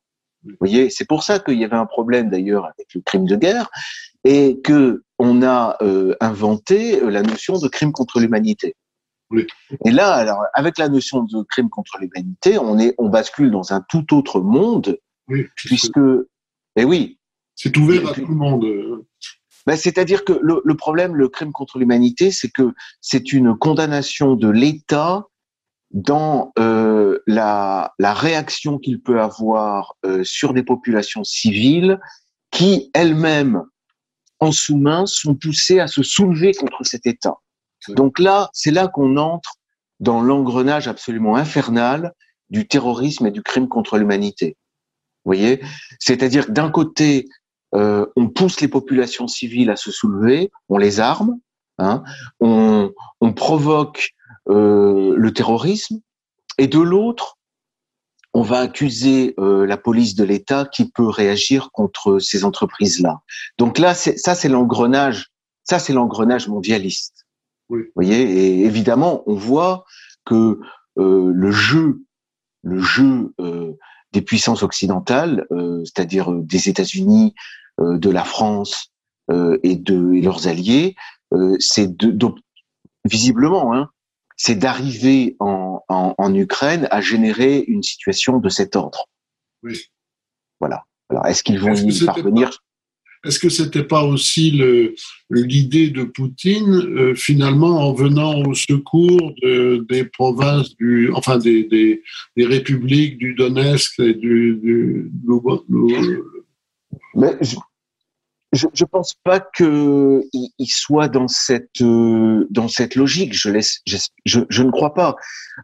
Vous 0.45 0.57
voyez, 0.59 0.89
c'est 0.89 1.05
pour 1.05 1.23
ça 1.23 1.41
qu'il 1.41 1.59
y 1.61 1.65
avait 1.65 1.77
un 1.77 1.87
problème 1.87 2.31
d'ailleurs 2.31 2.65
avec 2.65 2.95
le 2.95 3.03
crime 3.03 3.27
de 3.27 3.37
guerre 3.37 3.69
et 4.25 4.61
que 4.63 5.03
on 5.19 5.43
a 5.43 5.77
euh, 5.83 6.15
inventé 6.21 7.01
la 7.03 7.23
notion 7.23 7.59
de 7.59 7.69
crime 7.69 7.93
contre 7.93 8.19
l'humanité. 8.19 8.77
Oui. 9.31 9.47
Et 9.85 9.91
là, 9.91 10.15
alors, 10.15 10.45
avec 10.55 10.79
la 10.79 10.89
notion 10.89 11.25
de 11.25 11.43
crime 11.43 11.69
contre 11.69 11.99
l'humanité, 12.01 12.59
on 12.59 12.79
est, 12.79 12.95
on 12.97 13.09
bascule 13.09 13.51
dans 13.51 13.73
un 13.73 13.85
tout 13.89 14.17
autre 14.17 14.41
monde 14.41 14.99
oui, 15.29 15.47
puisque, 15.55 15.99
eh 16.77 16.85
oui. 16.85 17.19
C'est 17.55 17.77
ouvert 17.79 18.11
à 18.11 18.13
tout 18.13 18.27
le 18.27 18.35
monde. 18.35 19.05
Ben, 19.67 19.77
C'est-à-dire 19.77 20.25
que 20.25 20.39
le, 20.43 20.61
le, 20.65 20.77
problème, 20.77 21.17
le 21.17 21.29
crime 21.29 21.53
contre 21.53 21.79
l'humanité, 21.79 22.31
c'est 22.31 22.51
que 22.51 22.75
c'est 23.01 23.33
une 23.33 23.57
condamnation 23.57 24.37
de 24.37 24.49
l'État 24.49 25.25
dans 25.91 26.53
euh, 26.59 27.19
la, 27.27 27.95
la, 27.99 28.13
réaction 28.13 28.79
qu'il 28.79 29.01
peut 29.01 29.21
avoir 29.21 29.95
euh, 30.05 30.23
sur 30.23 30.53
des 30.53 30.63
populations 30.63 31.25
civiles 31.25 31.99
qui 32.51 32.91
elles-mêmes, 32.93 33.63
en 34.39 34.53
sous-main, 34.53 35.07
sont 35.07 35.35
poussées 35.35 35.81
à 35.81 35.87
se 35.87 36.03
soulever 36.03 36.53
contre 36.53 36.85
cet 36.85 37.07
État. 37.07 37.37
Donc 37.89 38.19
là, 38.19 38.51
c'est 38.53 38.71
là 38.71 38.89
qu'on 38.89 39.17
entre 39.17 39.55
dans 40.01 40.21
l'engrenage 40.21 40.89
absolument 40.89 41.37
infernal 41.37 42.13
du 42.51 42.69
terrorisme 42.69 43.27
et 43.27 43.31
du 43.31 43.43
crime 43.43 43.69
contre 43.69 43.97
l'humanité 43.97 44.57
voyez 45.27 45.61
C'est-à-dire 45.99 46.47
que 46.47 46.53
d'un 46.53 46.71
côté, 46.71 47.29
euh, 47.75 48.07
on 48.17 48.29
pousse 48.29 48.61
les 48.61 48.69
populations 48.69 49.29
civiles 49.29 49.71
à 49.71 49.77
se 49.77 49.91
soulever, 49.91 50.51
on 50.69 50.79
les 50.79 51.01
arme, 51.01 51.37
hein, 51.79 52.03
on, 52.41 52.93
on, 53.21 53.33
provoque 53.33 54.15
euh, 54.49 55.15
le 55.17 55.33
terrorisme, 55.33 56.01
et 56.59 56.69
de 56.69 56.79
l'autre, 56.79 57.37
on 58.37 58.43
va 58.43 58.59
accuser 58.59 59.35
euh, 59.39 59.67
la 59.67 59.79
police 59.79 60.15
de 60.15 60.23
l'État 60.23 60.67
qui 60.67 60.91
peut 60.91 61.09
réagir 61.09 61.71
contre 61.73 62.19
ces 62.19 62.45
entreprises-là. 62.45 63.21
Donc 63.57 63.79
là, 63.79 63.95
ça 63.95 64.35
c'est 64.35 64.49
l'engrenage, 64.49 65.31
ça 65.65 65.79
c'est 65.79 65.95
l'engrenage 65.95 66.47
mondialiste. 66.47 67.27
Oui. 67.71 67.81
Vous 67.83 67.93
voyez, 67.95 68.21
et 68.21 68.65
évidemment, 68.65 69.23
on 69.27 69.35
voit 69.35 69.85
que 70.27 70.61
euh, 70.99 71.33
le 71.35 71.51
jeu, 71.51 72.03
le 72.63 72.79
jeu 72.79 73.33
euh, 73.41 73.73
des 74.17 74.23
puissances 74.23 74.63
occidentales, 74.63 75.47
euh, 75.51 75.85
c'est-à-dire 75.85 76.33
euh, 76.33 76.41
des 76.43 76.71
États-Unis, 76.71 77.35
euh, 77.81 77.99
de 77.99 78.11
la 78.11 78.25
France 78.25 78.93
et 79.65 79.75
de 79.75 80.13
et 80.13 80.21
leurs 80.21 80.47
alliés, 80.47 80.95
c'est 81.59 81.97
de, 81.97 82.33
visiblement, 83.05 83.75
hein, 83.75 83.91
c'est 84.37 84.55
d'arriver 84.55 85.35
en, 85.41 85.83
en, 85.89 86.15
en, 86.17 86.33
Ukraine 86.33 86.87
à 86.93 87.01
générer 87.01 87.59
une 87.59 87.83
situation 87.83 88.39
de 88.39 88.49
cet 88.49 88.77
ordre. 88.77 89.09
Oui. 89.65 89.91
Voilà. 90.61 90.85
Alors, 91.11 91.27
est-ce 91.27 91.43
qu'ils 91.43 91.59
vont 91.59 91.75
est 91.75 91.83
y 91.83 92.07
parvenir? 92.07 92.63
Est-ce 93.27 93.39
que 93.39 93.49
c'était 93.49 93.85
pas 93.85 94.05
aussi 94.05 94.63
l'idée 95.31 95.91
de 95.91 96.05
Poutine 96.05 96.75
euh, 96.75 97.15
finalement 97.15 97.89
en 97.89 97.93
venant 97.93 98.43
au 98.43 98.55
secours 98.55 99.35
de, 99.43 99.85
des 99.89 100.05
provinces 100.05 100.75
enfin 101.15 101.39
des, 101.39 102.03
républiques 102.37 103.19
du 103.19 103.35
Donetsk 103.35 103.99
et 104.01 104.15
du, 104.15 104.59
du, 104.63 105.11
Mais 107.15 107.37
je, 107.41 107.57
je, 108.73 108.85
pense 108.85 109.15
pas 109.15 109.41
que 109.41 110.23
il 110.33 110.69
soit 110.69 111.09
dans 111.09 111.29
cette 111.29 111.81
euh, 111.83 112.47
dans 112.51 112.69
cette 112.69 112.95
logique. 112.95 113.35
Je 113.35 114.63
ne 114.63 114.71
crois 114.71 114.95
pas. 114.95 115.17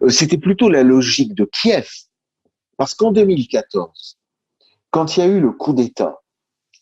Euh, 0.03 0.09
c'était 0.09 0.39
plutôt 0.39 0.69
la 0.69 0.83
logique 0.83 1.35
de 1.35 1.45
Kiev, 1.45 1.89
parce 2.77 2.95
qu'en 2.95 3.13
2014, 3.13 4.19
quand 4.91 5.17
il 5.17 5.21
y 5.21 5.23
a 5.23 5.27
eu 5.27 5.41
le 5.41 5.53
coup 5.53 5.73
d'État 5.73 6.21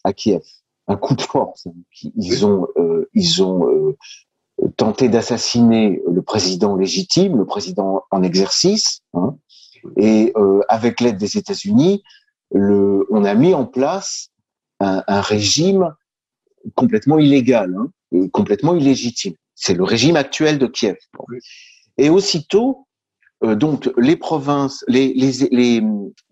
à 0.05 0.13
Kiev, 0.13 0.43
un 0.91 0.97
coup 0.97 1.15
de 1.15 1.23
force. 1.23 1.69
Ils 2.17 2.45
ont, 2.45 2.67
euh, 2.77 3.09
ils 3.15 3.43
ont 3.43 3.69
euh, 3.69 3.97
tenté 4.77 5.09
d'assassiner 5.09 6.03
le 6.11 6.23
président 6.23 6.77
légitime, 6.77 7.39
le 7.39 7.47
président 7.47 8.03
en 8.11 8.23
exercice, 8.25 9.01
hein, 9.15 9.37
et 9.97 10.33
euh, 10.37 10.61
avec 10.69 11.01
l'aide 11.01 11.17
des 11.17 11.39
États-Unis, 11.39 12.03
le, 12.53 13.07
on 13.11 13.25
a 13.25 13.35
mis 13.35 13.55
en 13.55 13.67
place 13.67 14.31
un, 14.81 15.05
un 15.07 15.21
régime 15.21 15.95
complètement 16.75 17.19
illégal, 17.19 17.75
hein, 17.79 18.29
complètement 18.33 18.75
illégitime. 18.75 19.35
C'est 19.55 19.75
le 19.75 19.85
régime 19.85 20.17
actuel 20.17 20.59
de 20.59 20.67
Kiev. 20.67 20.97
Et 21.99 22.11
aussitôt, 22.11 22.87
donc 23.43 23.91
les 23.97 24.17
provinces, 24.17 24.85
les, 24.89 25.15
les, 25.15 25.49
les, 25.51 25.83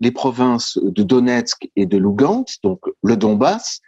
les, 0.00 0.10
provinces 0.10 0.78
de 0.82 1.02
Donetsk 1.02 1.70
et 1.76 1.86
de 1.86 1.96
Lugansk, 1.96 2.62
donc 2.62 2.80
le 3.02 3.16
Donbass, 3.16 3.80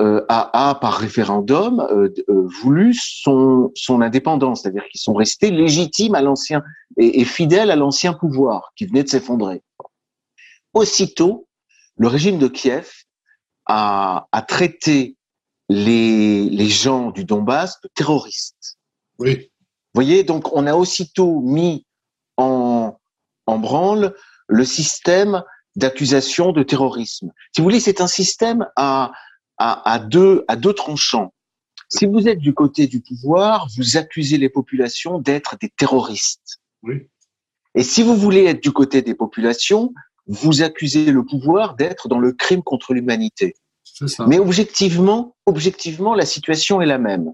euh, 0.00 0.24
a, 0.28 0.70
a, 0.70 0.74
par 0.76 0.94
référendum 0.94 1.80
euh, 1.80 2.08
euh, 2.30 2.48
voulu 2.62 2.94
son, 2.94 3.70
son 3.74 4.00
indépendance, 4.00 4.62
c'est-à-dire 4.62 4.84
qu'ils 4.90 5.00
sont 5.00 5.12
restés 5.12 5.50
légitimes 5.50 6.14
à 6.14 6.22
l'ancien 6.22 6.62
et, 6.96 7.20
et, 7.20 7.24
fidèles 7.26 7.70
à 7.70 7.76
l'ancien 7.76 8.14
pouvoir 8.14 8.72
qui 8.76 8.86
venait 8.86 9.02
de 9.02 9.08
s'effondrer. 9.08 9.62
aussitôt, 10.72 11.46
le 11.96 12.08
régime 12.08 12.38
de 12.38 12.48
Kiev 12.48 12.90
a, 13.66 14.26
a 14.32 14.42
traité 14.42 15.16
les, 15.68 16.48
les 16.48 16.68
gens 16.68 17.10
du 17.10 17.24
Donbass 17.26 17.78
de 17.82 17.90
terroristes. 17.94 18.78
Oui. 19.18 19.50
Vous 19.92 19.98
voyez, 20.02 20.24
donc 20.24 20.56
on 20.56 20.66
a 20.66 20.74
aussitôt 20.74 21.40
mis 21.42 21.84
en, 22.38 22.96
en 23.46 23.58
branle 23.58 24.14
le 24.48 24.64
système 24.64 25.42
d'accusation 25.76 26.52
de 26.52 26.62
terrorisme. 26.62 27.32
Si 27.52 27.60
vous 27.60 27.64
voulez, 27.64 27.80
c'est 27.80 28.00
un 28.00 28.06
système 28.06 28.66
à, 28.76 29.12
à, 29.60 29.92
à, 29.92 29.98
deux, 29.98 30.44
à 30.48 30.56
deux 30.56 30.72
tranchants. 30.72 31.32
Si 31.88 32.06
vous 32.06 32.26
êtes 32.26 32.38
du 32.38 32.54
côté 32.54 32.86
du 32.86 33.00
pouvoir, 33.00 33.68
vous 33.76 33.96
accusez 33.96 34.38
les 34.38 34.48
populations 34.48 35.18
d'être 35.18 35.56
des 35.60 35.68
terroristes. 35.76 36.60
Oui. 36.82 37.08
Et 37.74 37.82
si 37.82 38.02
vous 38.02 38.16
voulez 38.16 38.44
être 38.44 38.62
du 38.62 38.72
côté 38.72 39.02
des 39.02 39.14
populations, 39.14 39.92
vous 40.26 40.62
accusez 40.62 41.12
le 41.12 41.24
pouvoir 41.24 41.76
d'être 41.76 42.08
dans 42.08 42.18
le 42.18 42.32
crime 42.32 42.62
contre 42.62 42.94
l'humanité. 42.94 43.54
Mais 44.26 44.38
objectivement, 44.38 45.36
objectivement, 45.46 46.14
la 46.14 46.24
situation 46.24 46.80
est 46.80 46.86
la 46.86 46.98
même. 46.98 47.32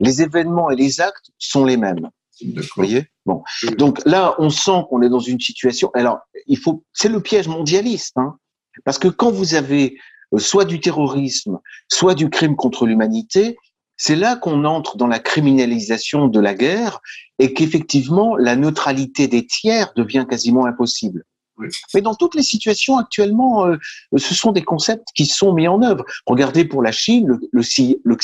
Les 0.00 0.22
événements 0.22 0.70
et 0.70 0.76
les 0.76 1.00
actes 1.00 1.30
sont 1.38 1.64
les 1.64 1.76
mêmes. 1.76 2.08
Vous 2.40 2.62
voyez? 2.76 3.06
Bon. 3.26 3.42
Donc 3.78 4.00
là, 4.04 4.34
on 4.38 4.50
sent 4.50 4.84
qu'on 4.88 5.02
est 5.02 5.08
dans 5.08 5.20
une 5.20 5.40
situation. 5.40 5.90
Alors, 5.94 6.18
il 6.46 6.58
faut. 6.58 6.84
C'est 6.92 7.08
le 7.08 7.20
piège 7.20 7.48
mondialiste, 7.48 8.16
hein, 8.16 8.36
parce 8.84 8.98
que 8.98 9.08
quand 9.08 9.30
vous 9.30 9.54
avez 9.54 9.98
soit 10.38 10.64
du 10.64 10.80
terrorisme, 10.80 11.58
soit 11.88 12.14
du 12.14 12.30
crime 12.30 12.56
contre 12.56 12.86
l'humanité, 12.86 13.56
c'est 13.96 14.16
là 14.16 14.36
qu'on 14.36 14.64
entre 14.64 14.96
dans 14.96 15.06
la 15.06 15.18
criminalisation 15.18 16.26
de 16.26 16.40
la 16.40 16.54
guerre 16.54 17.00
et 17.38 17.52
qu'effectivement 17.52 18.36
la 18.36 18.56
neutralité 18.56 19.28
des 19.28 19.46
tiers 19.46 19.92
devient 19.94 20.26
quasiment 20.28 20.66
impossible. 20.66 21.24
Oui. 21.58 21.68
Mais 21.94 22.00
dans 22.00 22.14
toutes 22.14 22.34
les 22.34 22.42
situations 22.42 22.96
actuellement, 22.96 23.66
euh, 23.66 23.76
ce 24.16 24.34
sont 24.34 24.52
des 24.52 24.62
concepts 24.64 25.08
qui 25.14 25.26
sont 25.26 25.52
mis 25.52 25.68
en 25.68 25.82
œuvre. 25.82 26.04
Regardez 26.26 26.64
pour 26.64 26.82
la 26.82 26.92
Chine, 26.92 27.26
le, 27.28 27.38
le, 27.52 27.62
Xi- 27.62 28.00
le 28.02 28.16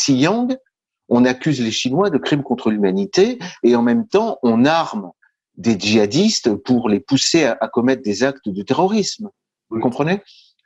on 1.10 1.24
accuse 1.24 1.60
les 1.60 1.70
Chinois 1.70 2.10
de 2.10 2.18
crimes 2.18 2.42
contre 2.42 2.70
l'humanité 2.70 3.38
et 3.62 3.76
en 3.76 3.82
même 3.82 4.08
temps 4.08 4.38
on 4.42 4.64
arme 4.64 5.10
des 5.56 5.78
djihadistes 5.78 6.54
pour 6.54 6.88
les 6.88 7.00
pousser 7.00 7.44
à, 7.44 7.56
à 7.60 7.68
commettre 7.68 8.02
des 8.02 8.24
actes 8.24 8.48
de 8.48 8.62
terrorisme. 8.62 9.28
Vous 9.70 9.80
comprenez? 9.80 10.22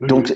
Donc 0.09 0.27
oui. 0.29 0.35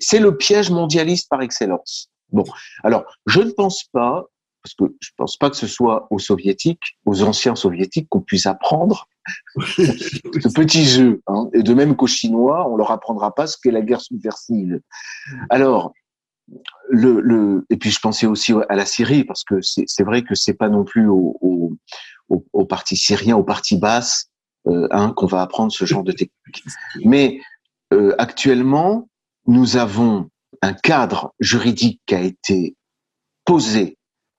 c'est- 0.00 0.18
le 0.18 0.36
piège 0.36 0.70
mondialiste 0.70 1.28
par 1.28 1.42
excellence. 1.42 2.10
Bon, 2.32 2.44
alors 2.82 3.04
je 3.26 3.40
ne 3.40 3.50
pense 3.50 3.84
pas, 3.92 4.24
parce 4.62 4.74
que 4.74 4.84
je 5.00 5.10
pense 5.16 5.36
pas 5.36 5.50
que 5.50 5.56
ce 5.56 5.66
soit 5.66 6.06
aux 6.10 6.18
soviétiques, 6.18 6.96
aux 7.04 7.22
anciens 7.22 7.54
soviétiques, 7.54 8.08
qu'on 8.08 8.20
puisse 8.20 8.46
apprendre 8.46 9.06
ce 9.76 10.52
petit 10.54 10.84
jeu. 10.84 11.22
Hein. 11.26 11.48
Et 11.54 11.62
de 11.62 11.74
même 11.74 11.96
qu'aux 11.96 12.06
Chinois, 12.06 12.68
on 12.70 12.76
leur 12.76 12.90
apprendra 12.90 13.34
pas 13.34 13.46
ce 13.46 13.56
qu'est 13.62 13.70
la 13.70 13.82
guerre 13.82 14.00
subversive. 14.00 14.80
Alors, 15.50 15.92
le, 16.90 17.20
le, 17.20 17.64
et 17.70 17.76
puis 17.76 17.90
je 17.90 18.00
pensais 18.00 18.26
aussi 18.26 18.52
à 18.68 18.74
la 18.76 18.84
Syrie 18.84 19.24
parce 19.24 19.44
que 19.44 19.62
c'est 19.62 19.84
c'est 19.86 20.02
vrai 20.04 20.22
que 20.22 20.34
c'est 20.34 20.52
pas 20.54 20.68
non 20.68 20.84
plus 20.84 21.08
au, 21.08 21.36
au, 21.40 21.72
au, 22.28 22.44
au 22.52 22.64
parti 22.66 22.96
syrien, 22.96 23.36
au 23.36 23.44
parti 23.44 23.78
basse, 23.78 24.26
euh, 24.66 24.86
hein, 24.90 25.12
qu'on 25.16 25.26
va 25.26 25.40
apprendre 25.42 25.72
ce 25.72 25.84
genre 25.86 26.02
de 26.02 26.12
technique. 26.12 26.64
Mais 27.04 27.38
euh, 27.94 28.14
actuellement, 28.18 29.08
nous 29.46 29.76
avons 29.76 30.28
un 30.62 30.72
cadre 30.72 31.32
juridique 31.40 32.00
qui 32.06 32.14
a 32.14 32.20
été 32.20 32.76
posé 33.44 33.98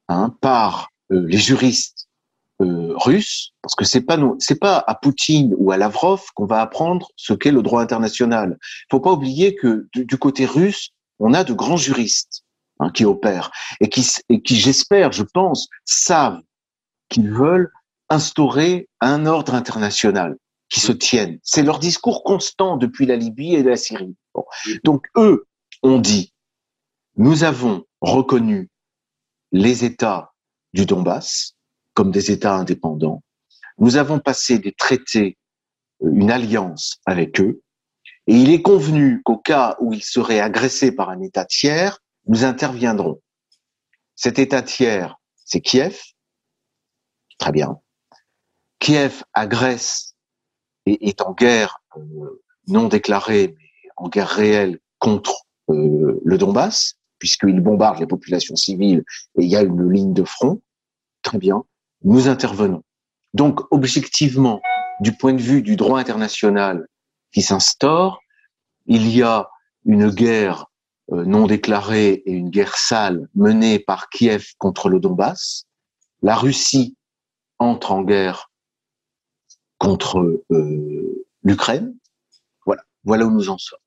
hein, 0.09 0.35
par 0.41 0.89
euh, 1.11 1.25
les 1.27 1.37
juristes 1.37 2.07
euh, 2.61 2.93
russes, 2.95 3.53
parce 3.61 3.75
que 3.75 3.85
c'est 3.85 4.01
pas 4.01 4.17
pas 4.59 4.83
à 4.87 4.95
Poutine 4.95 5.53
ou 5.57 5.71
à 5.71 5.77
Lavrov 5.77 6.23
qu'on 6.33 6.45
va 6.45 6.61
apprendre 6.61 7.09
ce 7.15 7.33
qu'est 7.33 7.51
le 7.51 7.61
droit 7.61 7.81
international. 7.81 8.57
Il 8.61 8.85
faut 8.91 8.99
pas 8.99 9.11
oublier 9.11 9.55
que 9.55 9.87
du, 9.93 10.17
côté 10.17 10.45
russe, 10.45 10.89
on 11.19 11.33
a 11.33 11.43
de 11.43 11.53
grands 11.53 11.77
juristes 11.77 12.43
hein, 12.79 12.89
qui 12.91 13.05
opèrent 13.05 13.51
et 13.79 13.89
qui, 13.89 14.05
et 14.29 14.41
qui, 14.41 14.55
j'espère, 14.55 15.11
je 15.11 15.23
pense, 15.23 15.67
savent 15.85 16.41
qu'ils 17.09 17.29
veulent 17.29 17.71
instaurer 18.09 18.87
un 19.01 19.25
ordre 19.25 19.53
international 19.53 20.37
qui 20.75 20.81
se 20.81 20.91
tienne. 20.91 21.39
C'est 21.41 21.63
leur 21.63 21.79
discours 21.79 22.21
constant 22.25 22.75
depuis 22.75 23.05
la 23.05 23.15
Libye 23.15 23.55
et 23.55 23.63
la 23.63 23.77
Syrie. 23.77 24.17
Bon. 24.33 24.43
Donc 24.83 25.07
eux 25.15 25.47
ont 25.83 25.99
dit, 25.99 26.33
nous 27.15 27.45
avons 27.45 27.85
reconnu 28.01 28.69
les 29.53 29.85
États 29.85 30.33
du 30.73 30.85
Donbass 30.85 31.55
comme 31.93 32.11
des 32.11 32.29
États 32.29 32.55
indépendants. 32.55 33.23
Nous 33.77 33.95
avons 33.95 34.19
passé 34.19 34.59
des 34.59 34.73
traités, 34.73 35.37
euh, 36.03 36.11
une 36.11 36.29
alliance 36.29 36.97
avec 37.05 37.39
eux, 37.39 37.61
et 38.27 38.35
il 38.35 38.49
est 38.49 38.61
convenu 38.61 39.21
qu'au 39.23 39.37
cas 39.37 39.77
où 39.79 39.93
ils 39.93 40.03
seraient 40.03 40.41
agressés 40.41 40.91
par 40.91 41.09
un 41.09 41.21
État 41.21 41.45
tiers, 41.45 41.99
nous 42.27 42.43
interviendrons. 42.43 43.21
Cet 44.15 44.39
État 44.39 44.61
tiers, 44.61 45.15
c'est 45.35 45.61
Kiev. 45.61 46.01
Très 47.37 47.53
bien. 47.53 47.79
Kiev 48.79 49.23
agresse 49.33 50.14
et 50.85 51.09
est 51.09 51.21
en 51.21 51.33
guerre 51.33 51.81
euh, 51.97 52.41
non 52.67 52.87
déclarée, 52.87 53.55
mais 53.57 53.89
en 53.97 54.09
guerre 54.09 54.29
réelle 54.29 54.79
contre 54.99 55.45
euh, 55.69 56.21
le 56.23 56.37
Donbass, 56.37 56.95
puisqu'il 57.19 57.59
bombarde 57.59 57.99
les 57.99 58.07
populations 58.07 58.55
civiles 58.55 59.03
et 59.37 59.43
il 59.43 59.49
y 59.49 59.55
a 59.55 59.61
une 59.61 59.91
ligne 59.91 60.13
de 60.13 60.23
front. 60.23 60.61
Très 61.21 61.37
bien. 61.37 61.63
Nous 62.03 62.27
intervenons. 62.27 62.83
Donc, 63.33 63.61
objectivement, 63.71 64.61
du 64.99 65.11
point 65.11 65.33
de 65.33 65.41
vue 65.41 65.61
du 65.61 65.75
droit 65.75 65.99
international 65.99 66.87
qui 67.33 67.41
s'instaure, 67.41 68.21
il 68.85 69.07
y 69.09 69.23
a 69.23 69.49
une 69.85 70.09
guerre 70.09 70.67
euh, 71.11 71.25
non 71.25 71.47
déclarée 71.47 72.23
et 72.25 72.31
une 72.31 72.49
guerre 72.49 72.77
sale 72.77 73.27
menée 73.35 73.79
par 73.79 74.09
Kiev 74.09 74.53
contre 74.57 74.89
le 74.89 74.99
Donbass. 74.99 75.65
La 76.21 76.35
Russie 76.35 76.95
entre 77.59 77.91
en 77.91 78.03
guerre 78.03 78.49
contre 79.85 80.43
euh, 80.51 81.25
l'Ukraine. 81.43 81.95
Voilà, 82.65 82.83
voilà 83.03 83.25
où 83.25 83.31
nous 83.31 83.49
en 83.49 83.57
sommes. 83.57 83.79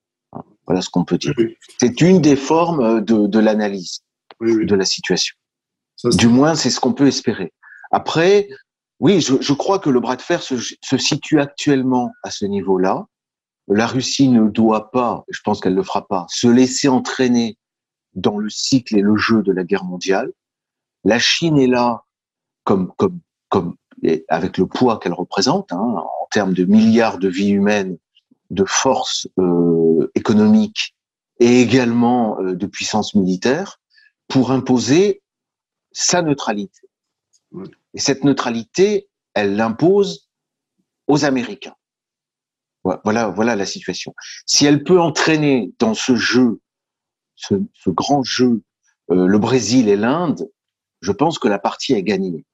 Voilà 0.66 0.82
ce 0.82 0.90
qu'on 0.90 1.04
peut 1.04 1.18
dire. 1.18 1.34
Oui, 1.38 1.56
C'est 1.80 2.00
une 2.00 2.20
des 2.20 2.36
formes 2.36 3.00
de, 3.02 3.26
de 3.26 3.38
l'analyse 3.38 4.00
oui, 4.40 4.52
oui. 4.52 4.66
de 4.66 4.74
la 4.74 4.84
situation. 4.84 5.34
Ça, 5.96 6.10
Du 6.10 6.28
moins, 6.28 6.54
c'est 6.54 6.70
ce 6.70 6.78
qu'on 6.78 6.92
peut 6.92 7.06
espérer. 7.06 7.52
Après, 7.90 8.48
oui, 9.00 9.20
je, 9.20 9.40
je 9.40 9.52
crois 9.52 9.78
que 9.78 9.90
le 9.90 10.00
bras 10.00 10.16
de 10.16 10.22
fer 10.22 10.42
se, 10.42 10.56
se 10.58 10.98
situe 10.98 11.40
actuellement 11.40 12.12
à 12.22 12.30
ce 12.30 12.44
niveau-là. 12.44 13.06
La 13.66 13.86
Russie 13.86 14.28
ne 14.28 14.48
doit 14.48 14.90
pas, 14.90 15.24
je 15.28 15.40
pense 15.42 15.60
qu'elle 15.60 15.72
ne 15.72 15.78
le 15.78 15.84
fera 15.84 16.06
pas, 16.06 16.26
se 16.28 16.48
laisser 16.48 16.88
entraîner 16.88 17.58
dans 18.14 18.38
le 18.38 18.48
cycle 18.50 18.96
et 18.96 19.02
le 19.02 19.16
jeu 19.16 19.42
de 19.42 19.52
la 19.52 19.64
guerre 19.64 19.84
mondiale. 19.84 20.32
La 21.04 21.18
Chine 21.18 21.58
est 21.58 21.66
là 21.66 22.04
comme, 22.64 22.92
comme, 22.96 23.20
comme, 23.48 23.76
et 24.02 24.24
avec 24.28 24.58
le 24.58 24.66
poids 24.66 24.98
qu'elle 24.98 25.12
représente, 25.12 25.72
hein, 25.72 25.78
en 25.78 26.26
termes 26.30 26.54
de 26.54 26.64
milliards 26.64 27.18
de 27.18 27.28
vies 27.28 27.50
humaines, 27.50 27.98
de 28.50 28.64
force 28.64 29.28
euh, 29.38 30.10
économique 30.14 30.94
et 31.40 31.60
également 31.60 32.40
euh, 32.40 32.54
de 32.54 32.66
puissance 32.66 33.14
militaire, 33.14 33.80
pour 34.28 34.50
imposer 34.50 35.22
sa 35.92 36.22
neutralité. 36.22 36.80
Et 37.94 37.98
cette 37.98 38.24
neutralité, 38.24 39.08
elle 39.34 39.56
l'impose 39.56 40.28
aux 41.06 41.24
Américains. 41.24 41.74
Voilà, 42.84 43.00
voilà, 43.04 43.28
voilà 43.28 43.56
la 43.56 43.66
situation. 43.66 44.14
Si 44.46 44.66
elle 44.66 44.84
peut 44.84 45.00
entraîner 45.00 45.72
dans 45.78 45.94
ce 45.94 46.14
jeu, 46.14 46.60
ce, 47.36 47.54
ce 47.72 47.90
grand 47.90 48.22
jeu, 48.22 48.62
euh, 49.10 49.26
le 49.26 49.38
Brésil 49.38 49.88
et 49.88 49.96
l'Inde, 49.96 50.50
je 51.00 51.12
pense 51.12 51.38
que 51.38 51.48
la 51.48 51.58
partie 51.58 51.94
est 51.94 52.02
gagnée. 52.02 52.44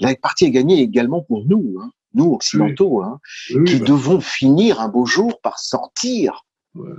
La 0.00 0.14
partie 0.14 0.44
est 0.44 0.50
gagnée 0.50 0.80
également 0.80 1.22
pour 1.22 1.44
nous, 1.46 1.76
hein, 1.80 1.90
nous 2.14 2.32
occidentaux, 2.34 3.02
hein, 3.02 3.20
Oui, 3.54 3.64
qui 3.64 3.78
bah, 3.78 3.86
devons 3.86 4.20
finir 4.20 4.80
un 4.80 4.88
beau 4.88 5.06
jour 5.06 5.40
par 5.40 5.58
sortir 5.58 6.44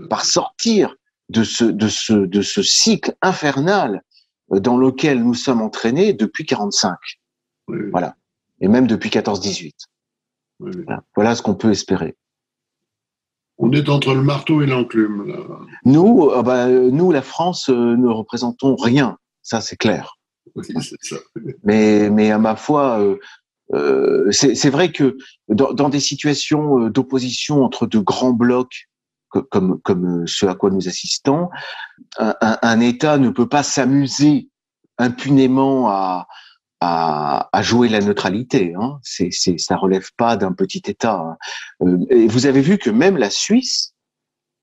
par 0.09 0.25
sortir 0.25 0.95
de 1.29 1.43
ce, 1.43 1.65
de 1.65 1.87
ce, 1.87 2.13
de 2.13 2.41
ce 2.41 2.63
cycle 2.63 3.15
infernal 3.21 4.03
euh, 4.51 4.59
dans 4.59 4.77
lequel 4.77 5.23
nous 5.23 5.33
sommes 5.35 5.61
entraînés 5.61 6.13
depuis 6.13 6.45
45 6.45 6.97
Oui, 7.67 7.77
oui. 7.79 7.89
Voilà. 7.91 8.15
et 8.61 8.67
même 8.67 8.87
depuis 8.87 9.09
14-18. 9.09 9.73
Oui, 10.59 10.71
oui. 10.75 10.83
Voilà. 10.85 11.03
Voilà 11.15 11.35
ce 11.35 11.41
qu'on 11.41 11.55
peut 11.55 11.71
espérer. 11.71 12.17
On 13.57 13.71
est 13.73 13.89
entre 13.89 14.13
le 14.13 14.21
marteau 14.23 14.61
et 14.61 14.65
l'enclume. 14.65 15.35
Nous, 15.85 16.29
euh, 16.31 16.41
bah, 16.41 16.67
euh, 16.67 16.89
nous, 16.91 17.11
la 17.11 17.21
France, 17.21 17.69
euh, 17.69 17.95
ne 17.97 18.07
représentons 18.07 18.75
rien. 18.75 19.17
Ça, 19.41 19.59
c'est 19.59 19.75
clair. 19.75 20.17
Oui, 20.55 20.65
c'est 20.81 20.95
ça. 21.01 21.17
Mais, 21.63 22.09
mais 22.09 22.31
à 22.31 22.37
ma 22.39 22.55
foi, 22.55 22.99
euh, 22.99 23.17
euh, 23.73 24.31
c'est 24.31 24.69
vrai 24.69 24.91
que 24.91 25.17
dans, 25.47 25.73
dans 25.73 25.89
des 25.89 25.99
situations 25.99 26.79
euh, 26.85 26.89
d'opposition 26.89 27.63
entre 27.63 27.85
de 27.87 27.99
grands 27.99 28.33
blocs 28.33 28.87
co- 29.29 29.43
comme, 29.43 29.79
comme 29.81 30.25
ce 30.27 30.45
à 30.47 30.55
quoi 30.55 30.69
nous 30.71 30.87
assistons, 30.87 31.49
un, 32.17 32.79
État 32.79 33.17
ne 33.17 33.29
peut 33.29 33.47
pas 33.47 33.63
s'amuser 33.63 34.49
impunément 34.97 35.89
à, 35.89 36.27
à, 36.81 37.49
à 37.51 37.61
jouer 37.61 37.89
la 37.89 37.99
neutralité. 37.99 38.73
Hein. 38.79 38.99
C'est, 39.03 39.29
c'est, 39.31 39.57
ça 39.57 39.75
relève 39.75 40.09
pas 40.17 40.35
d'un 40.37 40.53
petit 40.53 40.81
État. 40.87 41.37
hein. 41.81 41.97
Et 42.09 42.27
vous 42.27 42.45
avez 42.47 42.61
vu 42.61 42.77
que 42.77 42.89
même 42.89 43.17
la 43.17 43.29
Suisse 43.29 43.93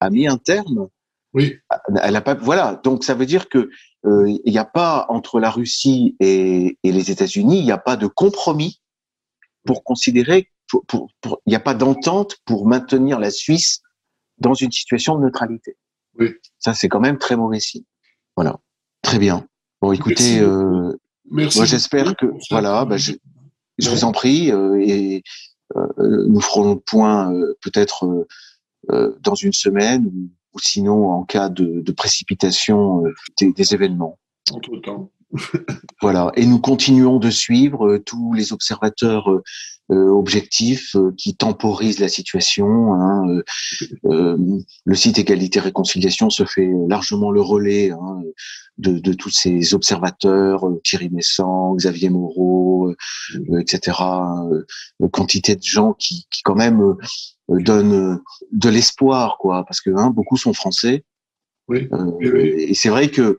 a 0.00 0.10
mis 0.10 0.26
un 0.26 0.36
terme. 0.38 0.88
Oui. 1.32 1.58
Elle 2.02 2.16
a 2.16 2.20
pas. 2.22 2.34
Voilà. 2.34 2.80
Donc 2.82 3.04
ça 3.04 3.14
veut 3.14 3.26
dire 3.26 3.48
que 3.48 3.70
il 4.06 4.40
n'y 4.52 4.58
a 4.58 4.64
pas 4.64 5.06
entre 5.08 5.40
la 5.40 5.50
Russie 5.50 6.16
et, 6.20 6.78
et 6.82 6.92
les 6.92 7.10
États-Unis, 7.10 7.58
il 7.58 7.64
n'y 7.64 7.72
a 7.72 7.78
pas 7.78 7.96
de 7.96 8.06
compromis 8.06 8.80
pour 9.64 9.84
considérer. 9.84 10.48
Il 10.48 10.56
pour, 10.86 11.08
pour, 11.20 11.40
n'y 11.46 11.54
a 11.54 11.60
pas 11.60 11.74
d'entente 11.74 12.36
pour 12.44 12.66
maintenir 12.66 13.18
la 13.18 13.30
Suisse 13.30 13.82
dans 14.38 14.54
une 14.54 14.72
situation 14.72 15.16
de 15.16 15.24
neutralité. 15.24 15.76
Oui. 16.18 16.34
Ça, 16.58 16.74
c'est 16.74 16.88
quand 16.88 17.00
même 17.00 17.18
très 17.18 17.36
mauvais 17.36 17.60
signe. 17.60 17.84
Voilà. 18.36 18.58
Très 19.02 19.18
bien. 19.18 19.46
Bon, 19.80 19.92
écoutez, 19.92 20.14
Merci. 20.14 20.40
euh, 20.40 20.92
Merci. 21.30 21.58
moi 21.58 21.66
j'espère 21.66 22.16
que 22.16 22.26
voilà, 22.50 22.84
bah, 22.84 22.96
je, 22.96 23.12
vous 23.78 24.04
en 24.04 24.12
prie, 24.12 24.50
euh, 24.50 24.80
et 24.80 25.22
euh, 25.76 26.26
nous 26.28 26.40
ferons 26.40 26.74
le 26.74 26.80
point 26.80 27.32
euh, 27.32 27.54
peut-être 27.60 28.06
euh, 28.06 28.26
euh, 28.90 29.16
dans 29.20 29.34
une 29.34 29.52
semaine 29.52 30.06
ou, 30.06 30.30
ou 30.56 30.58
sinon 30.58 31.10
en 31.10 31.24
cas 31.24 31.50
de, 31.50 31.82
de 31.82 31.92
précipitation 31.92 33.04
euh, 33.04 33.14
des, 33.38 33.52
des 33.52 33.74
événements. 33.74 34.18
Entre 34.50 34.80
temps. 34.80 35.10
Voilà. 36.00 36.32
Et 36.36 36.46
nous 36.46 36.60
continuons 36.60 37.18
de 37.18 37.30
suivre 37.30 37.86
euh, 37.86 37.98
tous 37.98 38.32
les 38.32 38.52
observateurs 38.52 39.28
euh, 39.92 40.08
objectifs 40.08 40.96
euh, 40.96 41.12
qui 41.16 41.36
temporisent 41.36 42.00
la 42.00 42.08
situation. 42.08 42.94
hein, 42.94 43.28
euh, 43.28 43.42
euh, 44.06 44.36
le 44.84 44.94
site 44.94 45.18
Égalité 45.18 45.60
Réconciliation 45.60 46.28
se 46.30 46.44
fait 46.44 46.68
largement 46.88 47.30
le 47.30 47.40
relais 47.40 47.90
hein, 47.90 48.22
de, 48.78 48.98
de 48.98 49.12
tous 49.12 49.30
ces 49.30 49.74
observateurs, 49.74 50.64
Thierry 50.82 51.08
Messant, 51.10 51.74
Xavier 51.76 52.10
Moreau, 52.10 52.88
euh, 53.50 53.60
etc. 53.60 53.98
euh, 55.00 55.08
quantité 55.08 55.54
de 55.54 55.62
gens 55.62 55.92
qui, 55.92 56.26
qui 56.30 56.42
quand 56.42 56.56
même 56.56 56.96
donnent 57.48 58.20
de 58.52 58.68
l'espoir, 58.68 59.38
quoi, 59.38 59.64
parce 59.64 59.80
que 59.80 59.90
hein, 59.90 60.10
beaucoup 60.10 60.36
sont 60.36 60.52
français. 60.52 61.04
Oui. 61.68 61.88
Oui, 61.90 62.30
oui. 62.32 62.40
Et 62.68 62.74
c'est 62.74 62.88
vrai 62.88 63.08
que 63.08 63.38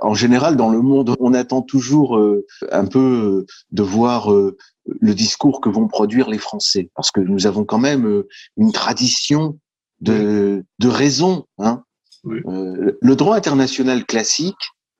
en 0.00 0.14
général, 0.14 0.56
dans 0.56 0.70
le 0.70 0.80
monde, 0.80 1.14
on 1.20 1.34
attend 1.34 1.62
toujours 1.62 2.16
euh, 2.16 2.46
un 2.70 2.86
peu 2.86 2.98
euh, 2.98 3.46
de 3.70 3.82
voir 3.82 4.32
euh, 4.32 4.56
le 4.86 5.14
discours 5.14 5.60
que 5.60 5.68
vont 5.68 5.88
produire 5.88 6.28
les 6.28 6.38
Français, 6.38 6.90
parce 6.94 7.10
que 7.10 7.20
nous 7.20 7.46
avons 7.46 7.64
quand 7.64 7.78
même 7.78 8.06
euh, 8.06 8.28
une 8.56 8.72
tradition 8.72 9.58
de, 10.00 10.64
de 10.78 10.88
raison. 10.88 11.46
Hein. 11.58 11.82
Oui. 12.24 12.40
Euh, 12.46 12.98
le 13.00 13.16
droit 13.16 13.36
international 13.36 14.04
classique 14.04 14.56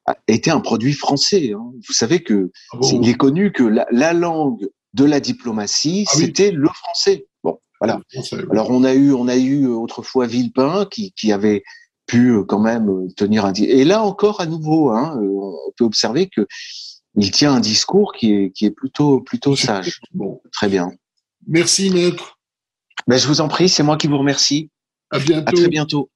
a 0.06 0.14
été 0.28 0.50
un 0.50 0.60
produit 0.60 0.92
français. 0.92 1.52
Hein. 1.54 1.72
Vous 1.86 1.92
savez 1.94 2.22
que 2.22 2.50
Ah 2.72 2.76
bon 2.80 3.00
il 3.02 3.08
est 3.08 3.14
connu 3.16 3.52
que 3.52 3.62
la, 3.62 3.86
la 3.90 4.12
langue 4.12 4.68
de 4.92 5.04
la 5.04 5.20
diplomatie, 5.20 6.04
Ah 6.08 6.12
oui. 6.16 6.24
c'était 6.26 6.50
le 6.50 6.68
français. 6.68 7.26
Bon, 7.42 7.58
voilà. 7.80 8.00
Français, 8.12 8.36
oui. 8.36 8.44
Alors 8.50 8.70
on 8.70 8.84
a 8.84 8.94
eu, 8.94 9.12
on 9.12 9.28
a 9.28 9.36
eu 9.36 9.64
euh, 9.66 9.70
autrefois 9.74 10.26
Villepin 10.26 10.86
qui, 10.90 11.12
qui 11.12 11.32
avait 11.32 11.62
pu 12.06 12.30
euh, 12.32 12.44
quand 12.44 12.58
même 12.60 12.88
euh, 12.88 13.08
tenir 13.16 13.44
un 13.44 13.52
di- 13.52 13.64
et 13.64 13.84
là 13.84 14.02
encore 14.02 14.40
à 14.40 14.46
nouveau, 14.46 14.90
hein, 14.90 15.18
euh, 15.22 15.28
on 15.28 15.72
peut 15.76 15.84
observer 15.84 16.28
que 16.28 16.46
il 17.16 17.30
tient 17.30 17.54
un 17.54 17.60
discours 17.60 18.12
qui 18.12 18.32
est 18.32 18.50
qui 18.50 18.66
est 18.66 18.70
plutôt 18.70 19.20
plutôt 19.20 19.54
sage. 19.56 20.00
Bon. 20.12 20.40
Très 20.52 20.68
bien. 20.68 20.92
Merci, 21.46 21.90
maître. 21.90 22.38
Ben, 23.06 23.18
je 23.18 23.26
vous 23.28 23.40
en 23.40 23.48
prie, 23.48 23.68
c'est 23.68 23.82
moi 23.82 23.96
qui 23.96 24.06
vous 24.06 24.18
remercie. 24.18 24.70
À 25.10 25.16
À 25.16 25.18
bientôt. 25.20 25.56
très 25.56 25.68
bientôt. 25.68 26.10